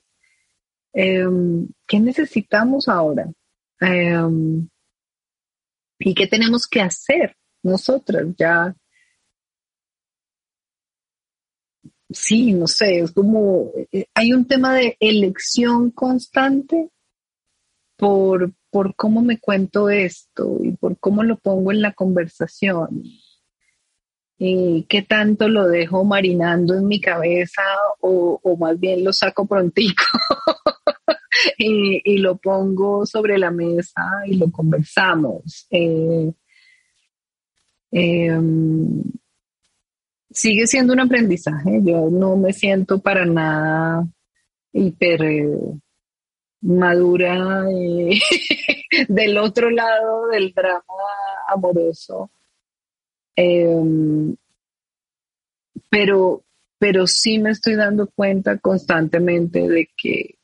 Em, 0.93 1.67
¿qué 1.87 1.99
necesitamos 1.99 2.87
ahora? 2.87 3.31
Em, 3.79 4.69
¿Y 5.99 6.13
qué 6.13 6.27
tenemos 6.27 6.67
que 6.67 6.81
hacer 6.81 7.35
nosotras? 7.63 8.27
Ya, 8.37 8.75
sí, 12.09 12.53
no 12.53 12.67
sé, 12.67 12.99
es 12.99 13.11
como, 13.11 13.71
eh, 13.91 14.05
hay 14.13 14.33
un 14.33 14.45
tema 14.47 14.75
de 14.75 14.95
elección 14.99 15.89
constante 15.91 16.89
por, 17.97 18.53
por 18.73 18.95
cómo 18.95 19.21
me 19.21 19.39
cuento 19.39 19.91
esto 19.91 20.57
y 20.63 20.71
por 20.71 20.97
cómo 20.97 21.23
lo 21.23 21.37
pongo 21.37 21.71
en 21.71 21.83
la 21.83 21.93
conversación 21.93 23.03
y 24.39 24.87
qué 24.89 25.03
tanto 25.03 25.47
lo 25.47 25.67
dejo 25.67 26.03
marinando 26.03 26.73
en 26.73 26.87
mi 26.87 26.99
cabeza 26.99 27.61
o, 28.01 28.41
más 28.59 28.79
bien 28.79 29.03
lo 29.03 29.13
saco 29.13 29.45
prontico 29.45 30.03
y, 31.59 32.17
lo 32.17 32.35
pongo 32.37 33.05
sobre 33.05 33.37
la 33.37 33.51
mesa 33.51 34.01
y 34.25 34.37
lo 34.37 34.49
conversamos. 34.49 35.67
Eh, 35.69 36.33
em, 37.91 39.03
sigue 40.31 40.65
siendo 40.65 40.93
un 40.93 41.01
aprendizaje. 41.01 41.79
Yo 41.83 42.09
no 42.09 42.35
me 42.37 42.53
siento 42.53 42.99
para 42.99 43.25
nada 43.25 44.07
hiper 44.73 45.21
eh, 45.21 45.47
madura 46.63 47.65
eh, 47.69 48.19
del 49.07 49.37
otro 49.37 49.69
lado 49.69 50.27
del 50.27 50.53
drama 50.53 50.83
amoroso. 51.47 52.31
Em, 53.35 54.35
pero, 55.89 56.43
pero 56.77 57.07
sí 57.07 57.39
me 57.39 57.51
estoy 57.51 57.75
dando 57.75 58.07
cuenta 58.07 58.57
constantemente 58.57 59.67
de 59.67 59.89
que 59.95 60.35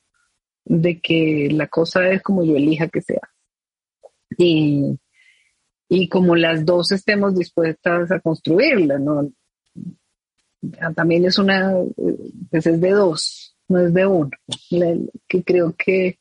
de 0.70 1.00
que 1.00 1.48
la 1.50 1.66
cosa 1.66 2.08
es 2.10 2.22
como 2.22 2.44
yo 2.44 2.54
elija 2.54 2.88
que 2.88 3.02
sea. 3.02 3.28
Y, 4.38 4.96
y 5.88 6.08
como 6.08 6.36
las 6.36 6.64
dos 6.64 6.92
estemos 6.92 7.34
dispuestas 7.34 8.12
a 8.12 8.20
construirla, 8.20 8.98
¿no? 8.98 9.32
También 10.94 11.24
es 11.24 11.38
una, 11.38 11.74
pues 12.50 12.66
es 12.66 12.80
de 12.80 12.90
dos, 12.90 13.49
no 13.70 13.78
es 13.78 13.94
de 13.94 14.06
uno. 14.06 14.30
Que 15.28 15.44
creo 15.44 15.74
que, 15.76 16.18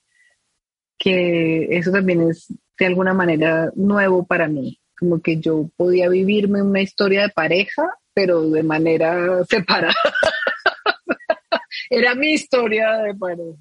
que 0.97 1.67
eso 1.77 1.91
también 1.91 2.29
es 2.29 2.53
de 2.77 2.85
alguna 2.85 3.13
manera 3.13 3.71
nuevo 3.75 4.25
para 4.25 4.47
mí. 4.47 4.79
Como 4.97 5.19
que 5.21 5.39
yo 5.39 5.69
podía 5.75 6.09
vivirme 6.09 6.61
una 6.61 6.81
historia 6.81 7.23
de 7.23 7.29
pareja, 7.29 7.83
pero 8.13 8.49
de 8.49 8.63
manera 8.63 9.43
separada. 9.49 9.95
Era 11.89 12.13
mi 12.15 12.33
historia 12.33 12.97
de 12.99 13.15
pareja. 13.15 13.57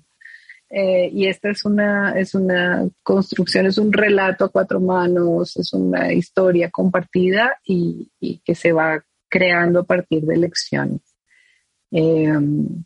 eh, 0.68 1.10
y 1.12 1.26
esta 1.26 1.50
es 1.50 1.64
una, 1.64 2.12
es 2.18 2.34
una 2.34 2.86
construcción, 3.02 3.66
es 3.66 3.78
un 3.78 3.92
relato 3.92 4.44
a 4.44 4.50
cuatro 4.50 4.80
manos, 4.80 5.56
es 5.56 5.72
una 5.72 6.12
historia 6.12 6.70
compartida 6.70 7.58
y, 7.64 8.10
que 8.44 8.54
se 8.54 8.72
va 8.72 9.02
creando 9.30 9.80
a 9.80 9.84
partir 9.84 10.24
de 10.24 10.36
lecciones. 10.36 11.00
Em, 11.90 12.84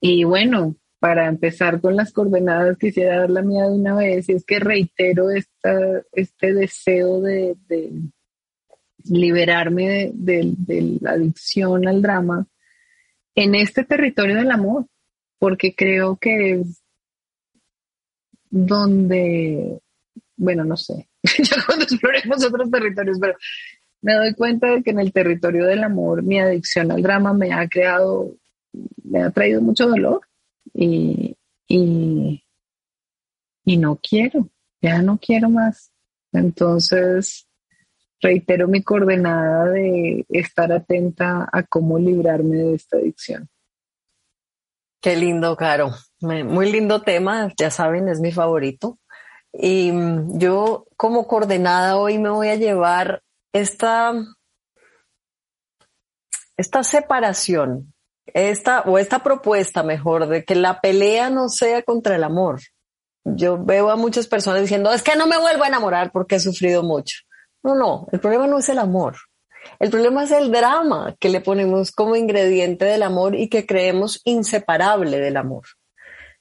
y 0.00 0.24
bueno, 0.24 0.76
para 0.98 1.26
empezar 1.26 1.80
con 1.80 1.96
las 1.96 2.12
coordenadas, 2.12 2.78
quisiera 2.78 3.20
dar 3.20 3.30
la 3.30 3.42
mía 3.42 3.64
de 3.64 3.72
una 3.72 3.94
vez, 3.94 4.28
y 4.28 4.32
es 4.32 4.44
que 4.44 4.58
reitero 4.58 5.30
esta, 5.30 6.02
este 6.12 6.52
deseo 6.54 7.20
de, 7.20 7.56
liberarme 9.04 10.10
de, 10.14 10.54
de, 10.56 10.98
la 11.00 11.12
adicción 11.12 11.86
al 11.86 12.02
drama 12.02 12.46
en 13.34 13.54
este 13.54 13.84
territorio 13.84 14.36
del 14.36 14.50
amor, 14.50 14.86
porque 15.38 15.74
creo 15.74 16.16
que 16.16 16.54
es 16.54 16.82
donde, 18.50 19.80
bueno, 20.36 20.64
no 20.64 20.76
sé, 20.76 21.08
ya 21.22 21.56
cuando 21.66 21.84
exploremos 21.84 22.44
otros 22.44 22.70
territorios, 22.70 23.18
pero 23.20 23.36
me 24.02 24.14
doy 24.14 24.34
cuenta 24.34 24.68
de 24.68 24.82
que 24.82 24.90
en 24.90 25.00
el 25.00 25.12
territorio 25.12 25.66
del 25.66 25.84
amor 25.84 26.22
mi 26.22 26.38
adicción 26.38 26.90
al 26.92 27.02
drama 27.02 27.32
me 27.32 27.52
ha 27.52 27.68
creado, 27.68 28.34
me 29.04 29.22
ha 29.22 29.30
traído 29.30 29.60
mucho 29.60 29.88
dolor 29.88 30.20
y, 30.74 31.36
y, 31.68 32.44
y 33.64 33.76
no 33.76 33.98
quiero, 34.02 34.48
ya 34.80 35.02
no 35.02 35.18
quiero 35.18 35.50
más. 35.50 35.92
Entonces, 36.32 37.48
reitero 38.20 38.68
mi 38.68 38.82
coordenada 38.82 39.70
de 39.70 40.26
estar 40.28 40.72
atenta 40.72 41.48
a 41.52 41.62
cómo 41.62 41.98
librarme 41.98 42.56
de 42.56 42.74
esta 42.74 42.96
adicción. 42.98 43.48
Qué 45.00 45.16
lindo, 45.16 45.56
Caro. 45.56 45.92
Muy 46.20 46.72
lindo 46.72 47.02
tema, 47.02 47.52
ya 47.56 47.70
saben, 47.70 48.08
es 48.08 48.20
mi 48.20 48.32
favorito. 48.32 48.98
Y 49.52 49.92
mm, 49.92 50.38
yo 50.38 50.86
como 50.96 51.26
coordenada 51.26 51.96
hoy 51.96 52.18
me 52.18 52.30
voy 52.30 52.48
a 52.48 52.56
llevar 52.56 53.22
esta, 53.52 54.12
esta 56.56 56.82
separación 56.82 57.94
esta 58.34 58.80
o 58.82 58.98
esta 58.98 59.20
propuesta 59.20 59.82
mejor 59.82 60.28
de 60.28 60.44
que 60.44 60.54
la 60.54 60.80
pelea 60.80 61.30
no 61.30 61.48
sea 61.48 61.82
contra 61.82 62.16
el 62.16 62.24
amor. 62.24 62.60
Yo 63.24 63.62
veo 63.62 63.90
a 63.90 63.96
muchas 63.96 64.26
personas 64.26 64.62
diciendo, 64.62 64.92
es 64.92 65.02
que 65.02 65.16
no 65.16 65.26
me 65.26 65.38
vuelvo 65.38 65.64
a 65.64 65.68
enamorar 65.68 66.12
porque 66.12 66.36
he 66.36 66.40
sufrido 66.40 66.82
mucho. 66.82 67.18
No, 67.62 67.74
no, 67.74 68.06
el 68.12 68.20
problema 68.20 68.46
no 68.46 68.58
es 68.58 68.68
el 68.68 68.78
amor. 68.78 69.16
El 69.80 69.90
problema 69.90 70.22
es 70.22 70.30
el 70.30 70.52
drama 70.52 71.16
que 71.18 71.28
le 71.28 71.40
ponemos 71.40 71.90
como 71.90 72.14
ingrediente 72.14 72.84
del 72.84 73.02
amor 73.02 73.34
y 73.34 73.48
que 73.48 73.66
creemos 73.66 74.20
inseparable 74.24 75.18
del 75.18 75.36
amor. 75.36 75.64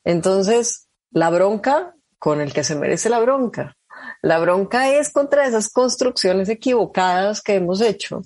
Entonces, 0.03 0.87
la 1.09 1.31
bronca 1.31 1.95
con 2.19 2.41
el 2.41 2.53
que 2.53 2.63
se 2.63 2.75
merece 2.75 3.09
la 3.09 3.19
bronca. 3.19 3.75
La 4.21 4.37
bronca 4.39 4.89
es 4.89 5.11
contra 5.11 5.47
esas 5.47 5.69
construcciones 5.69 6.49
equivocadas 6.49 7.41
que 7.41 7.55
hemos 7.55 7.81
hecho 7.81 8.21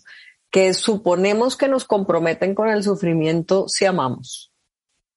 que 0.52 0.74
suponemos 0.74 1.56
que 1.56 1.68
nos 1.68 1.86
comprometen 1.86 2.56
con 2.56 2.70
el 2.70 2.84
sufrimiento 2.84 3.66
si 3.68 3.86
amamos. 3.86 4.52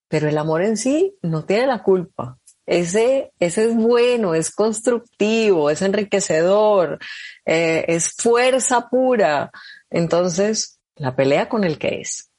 Pero 0.08 0.28
el 0.28 0.36
amor 0.36 0.62
en 0.62 0.76
sí 0.76 1.16
no 1.22 1.44
tiene 1.44 1.66
la 1.66 1.82
culpa. 1.82 2.38
Ese, 2.66 3.32
ese 3.38 3.64
es 3.64 3.74
bueno, 3.74 4.34
es 4.34 4.54
constructivo, 4.54 5.70
es 5.70 5.82
enriquecedor, 5.82 6.98
eh, 7.44 7.84
es 7.88 8.14
fuerza 8.14 8.88
pura. 8.88 9.50
Entonces, 9.90 10.78
la 10.96 11.16
pelea 11.16 11.48
con 11.48 11.64
el 11.64 11.78
que 11.78 12.02
es. 12.02 12.30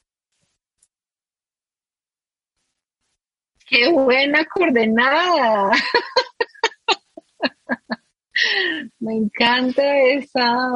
¡Qué 3.66 3.90
buena 3.90 4.46
coordenada! 4.46 5.70
Me 9.00 9.16
encanta 9.16 9.98
esa 9.98 10.68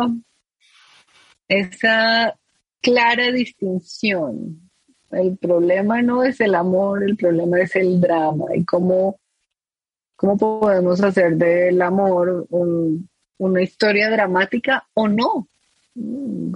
esa 1.49 2.37
clara 2.81 3.33
distinción. 3.33 4.71
El 5.11 5.39
problema 5.39 6.03
no 6.03 6.23
es 6.23 6.41
el 6.41 6.55
amor, 6.55 7.03
el 7.03 7.17
problema 7.17 7.61
es 7.61 7.75
el 7.77 8.01
drama 8.01 8.45
y 8.55 8.65
cómo, 8.65 9.19
cómo 10.17 10.37
podemos 10.37 11.03
hacer 11.03 11.37
del 11.37 11.81
amor 11.81 12.47
una 13.39 13.63
historia 13.63 14.11
dramática 14.11 14.87
o 14.95 15.09
no. 15.09 15.49
Mm, 15.95 16.53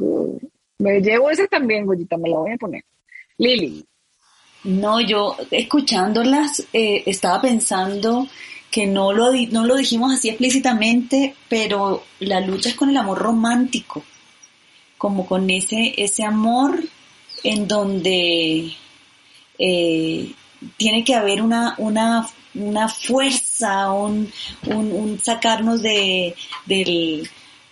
me 0.78 1.00
llevo 1.00 1.30
ese 1.30 1.48
también, 1.48 1.86
Goyita, 1.86 2.18
me 2.18 2.28
la 2.28 2.38
voy 2.38 2.52
a 2.52 2.58
poner. 2.58 2.84
Lili. 3.38 3.84
No, 4.64 5.00
yo 5.00 5.36
escuchándolas 5.50 6.68
eh, 6.72 7.02
estaba 7.06 7.40
pensando 7.40 8.28
que 8.70 8.86
no 8.86 9.12
lo, 9.12 9.32
no 9.50 9.66
lo 9.66 9.76
dijimos 9.76 10.12
así 10.12 10.28
explícitamente, 10.28 11.34
pero 11.48 12.04
la 12.20 12.40
lucha 12.40 12.68
es 12.68 12.76
con 12.76 12.90
el 12.90 12.96
amor 12.96 13.18
romántico 13.18 14.04
como 15.02 15.26
con 15.26 15.50
ese, 15.50 15.94
ese 15.96 16.22
amor 16.22 16.80
en 17.42 17.66
donde 17.66 18.72
eh, 19.58 20.32
tiene 20.76 21.02
que 21.02 21.16
haber 21.16 21.42
una, 21.42 21.74
una, 21.78 22.28
una 22.54 22.88
fuerza, 22.88 23.90
un, 23.90 24.32
un, 24.64 25.18
sacarnos 25.20 25.82
de, 25.82 26.36
del, 26.66 27.28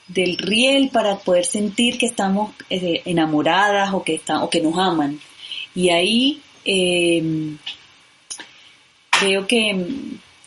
del, 0.09 0.39
riel 0.39 0.91
para 0.93 1.21
poder 1.21 1.45
sentir 1.45 1.99
que 1.99 2.07
estamos 2.07 2.51
eh, 2.69 3.01
enamoradas 3.05 3.95
o 3.95 4.03
que, 4.03 4.17
está, 4.17 4.43
o 4.43 4.51
que 4.51 4.61
nos 4.61 4.77
aman. 4.77 5.21
Y 5.73 5.91
ahí 5.91 6.43
eh, 6.65 7.55
creo 9.09 9.47
que, 9.47 9.87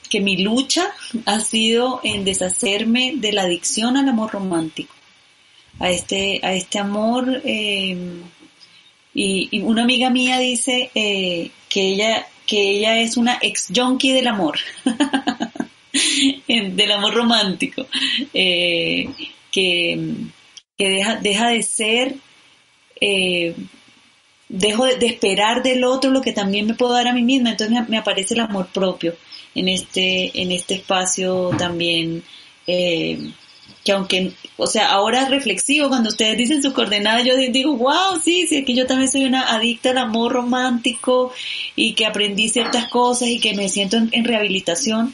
que 0.09 0.19
mi 0.19 0.35
lucha 0.35 0.83
ha 1.25 1.39
sido 1.39 2.01
en 2.03 2.25
deshacerme 2.25 3.13
de 3.15 3.31
la 3.31 3.43
adicción 3.43 3.95
al 3.95 4.09
amor 4.09 4.33
romántico 4.33 4.93
a 5.79 5.89
este, 5.89 6.39
a 6.43 6.53
este 6.53 6.79
amor. 6.79 7.41
Eh, 7.43 8.21
y, 9.13 9.61
una 9.61 9.83
amiga 9.83 10.09
mía 10.09 10.39
dice 10.39 10.89
eh, 10.95 11.51
que 11.69 11.81
ella 11.93 12.27
que 12.45 12.77
ella 12.77 12.99
es 12.99 13.15
una 13.15 13.39
ex 13.41 13.67
junkie 13.73 14.11
del 14.11 14.27
amor, 14.27 14.59
del 16.47 16.91
amor 16.91 17.13
romántico, 17.13 17.87
eh, 18.33 19.07
que, 19.49 20.15
que 20.77 20.89
deja, 20.89 21.15
deja 21.15 21.47
de 21.47 21.63
ser, 21.63 22.15
dejo 24.49 24.85
de, 24.85 25.05
esperar 25.05 25.63
del 25.63 25.85
otro 25.85 26.11
lo 26.11 26.21
que 26.21 26.33
también 26.33 26.67
me 26.67 26.73
puedo 26.73 26.91
dar 26.91 27.07
a 27.07 27.13
mí 27.13 27.21
misma, 27.21 27.51
entonces 27.51 27.73
me, 27.73 27.87
me 27.87 27.97
aparece 27.97 28.33
el 28.33 28.41
amor 28.41 28.67
propio 28.73 29.15
en 29.55 29.69
este, 29.69 30.41
en 30.41 30.51
este 30.51 30.75
espacio 30.75 31.51
también 31.57 32.23
que 33.83 33.91
aunque, 33.91 34.31
o 34.57 34.65
sea, 34.65 34.89
ahora 34.89 35.27
reflexivo, 35.27 35.89
cuando 35.89 36.09
ustedes 36.09 36.37
dicen 36.37 36.63
su 36.63 36.73
coordenada, 36.73 37.21
yo 37.21 37.35
digo, 37.35 37.75
wow, 37.75 38.19
sí, 38.23 38.47
sí, 38.47 38.63
que 38.63 38.73
yo 38.73 38.87
también 38.87 39.11
soy 39.11 39.25
una 39.25 39.53
adicta 39.53 39.91
al 39.91 39.97
amor 39.97 40.31
romántico 40.31 41.33
y 41.75 41.93
que 41.93 42.05
aprendí 42.05 42.47
ciertas 42.47 42.87
cosas 42.87 43.27
y 43.27 43.39
que 43.39 43.53
me 43.53 43.67
siento 43.67 43.97
en, 43.97 44.23
rehabilitación 44.23 45.13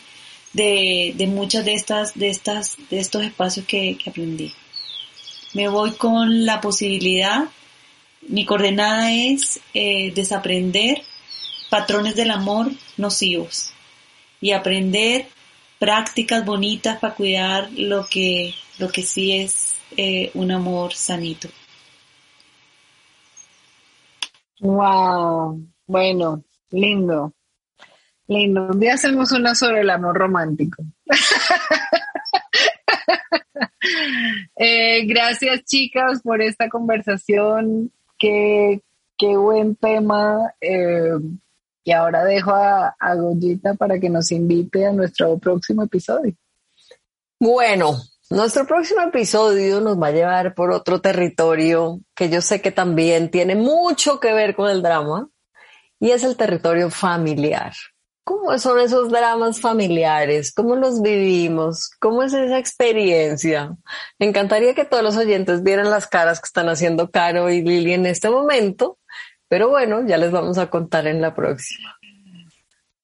de, 0.53 1.13
de, 1.15 1.27
muchas 1.27 1.65
de 1.65 1.73
estas, 1.73 2.13
de 2.13 2.29
estas, 2.29 2.77
de 2.89 2.99
estos 2.99 3.23
espacios 3.23 3.65
que, 3.65 3.97
que 3.97 4.09
aprendí. 4.11 4.53
Me 5.53 5.67
voy 5.67 5.91
con 5.93 6.45
la 6.45 6.61
posibilidad, 6.61 7.45
mi 8.27 8.45
coordenada 8.45 9.11
es 9.11 9.59
eh, 9.73 10.11
desaprender 10.13 11.01
patrones 11.71 12.15
del 12.15 12.29
amor 12.31 12.71
nocivos 12.97 13.71
y 14.41 14.51
aprender 14.51 15.27
prácticas 15.79 16.45
bonitas 16.45 16.99
para 16.99 17.15
cuidar 17.15 17.71
lo 17.71 18.05
que, 18.05 18.53
lo 18.77 18.89
que 18.89 19.01
sí 19.01 19.31
es 19.31 19.75
eh, 19.95 20.29
un 20.33 20.51
amor 20.51 20.93
sanito. 20.93 21.47
Wow, 24.59 25.65
bueno, 25.87 26.43
lindo, 26.71 27.33
lindo. 28.27 28.67
Un 28.67 28.79
día 28.79 28.95
hacemos 28.95 29.31
una 29.31 29.55
sobre 29.55 29.81
el 29.81 29.89
amor 29.89 30.15
romántico. 30.15 30.83
Eh, 34.61 35.05
gracias 35.05 35.63
chicas 35.63 36.21
por 36.21 36.41
esta 36.41 36.67
conversación. 36.67 37.91
Qué, 38.17 38.81
qué 39.17 39.37
buen 39.37 39.75
tema. 39.77 40.53
Eh, 40.59 41.13
y 41.89 41.91
ahora 41.91 42.23
dejo 42.23 42.51
a, 42.51 42.95
a 42.99 43.15
Goyita 43.15 43.73
para 43.73 43.99
que 43.99 44.11
nos 44.11 44.31
invite 44.31 44.85
a 44.85 44.91
nuestro 44.91 45.39
próximo 45.39 45.81
episodio. 45.81 46.35
Bueno, 47.39 47.97
nuestro 48.29 48.67
próximo 48.67 49.01
episodio 49.01 49.81
nos 49.81 49.99
va 49.99 50.07
a 50.07 50.11
llevar 50.11 50.53
por 50.53 50.69
otro 50.69 51.01
territorio 51.01 51.99
que 52.15 52.29
yo 52.29 52.41
sé 52.41 52.61
que 52.61 52.69
también 52.69 53.31
tiene 53.31 53.55
mucho 53.55 54.19
que 54.19 54.33
ver 54.33 54.55
con 54.55 54.69
el 54.69 54.83
drama 54.83 55.29
y 55.99 56.11
es 56.11 56.23
el 56.23 56.37
territorio 56.37 56.91
familiar. 56.91 57.73
¿Cómo 58.23 58.55
son 58.59 58.79
esos 58.79 59.09
dramas 59.09 59.59
familiares? 59.59 60.53
¿Cómo 60.53 60.75
los 60.75 61.01
vivimos? 61.01 61.89
¿Cómo 61.99 62.21
es 62.21 62.33
esa 62.33 62.59
experiencia? 62.59 63.75
Me 64.19 64.27
encantaría 64.27 64.75
que 64.75 64.85
todos 64.85 65.01
los 65.01 65.17
oyentes 65.17 65.63
vieran 65.63 65.89
las 65.89 66.05
caras 66.05 66.39
que 66.39 66.45
están 66.45 66.69
haciendo 66.69 67.09
Caro 67.09 67.49
y 67.49 67.63
Lili 67.63 67.93
en 67.93 68.05
este 68.05 68.29
momento 68.29 68.99
pero 69.49 69.69
bueno, 69.69 70.07
ya 70.07 70.17
les 70.17 70.31
vamos 70.31 70.57
a 70.59 70.69
contar 70.69 71.07
en 71.07 71.21
la 71.21 71.35
próxima. 71.35 71.99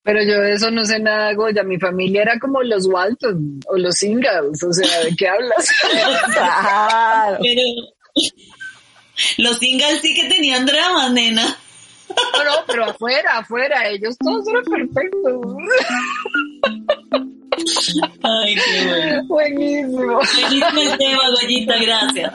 Pero 0.04 0.22
yo 0.22 0.40
de 0.40 0.54
eso 0.54 0.70
no 0.70 0.86
sé 0.86 1.00
nada, 1.00 1.34
Goya. 1.34 1.64
Mi 1.64 1.80
familia 1.80 2.22
era 2.22 2.40
como 2.40 2.62
los 2.62 2.86
Walton 2.86 3.60
o 3.66 3.76
los 3.76 4.04
Ingalls. 4.04 4.62
O 4.62 4.72
sea, 4.72 5.04
¿de 5.04 5.16
qué 5.16 5.28
hablas? 5.28 5.68
Claro. 6.32 7.40
Pero 7.42 7.62
los 9.40 9.58
singles 9.58 10.02
sí 10.02 10.14
que 10.14 10.30
tenían 10.30 10.68
dramas, 10.68 11.12
nena. 11.12 11.58
No, 12.10 12.44
no, 12.44 12.52
pero 12.68 12.86
afuera, 12.86 13.40
afuera. 13.40 13.90
Ellos 13.90 14.16
todos 14.20 14.48
eran 14.48 14.64
perfectos. 14.64 15.42
Ay, 18.22 18.56
qué 18.56 18.86
bueno. 18.86 19.24
Buenísimo. 19.28 20.14
Buenísimo 20.14 20.82
el 20.82 20.98
tema, 21.00 21.30
Goyita, 21.32 21.76
gracias. 21.82 22.34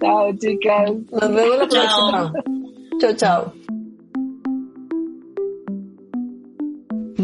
Chao, 0.00 0.32
chicas. 0.38 0.90
Nos 1.12 1.34
vemos 1.34 1.58
la 1.58 1.68
Chao. 1.68 2.10
próxima. 2.10 2.32
Chao, 3.00 3.12
chao. 3.14 3.52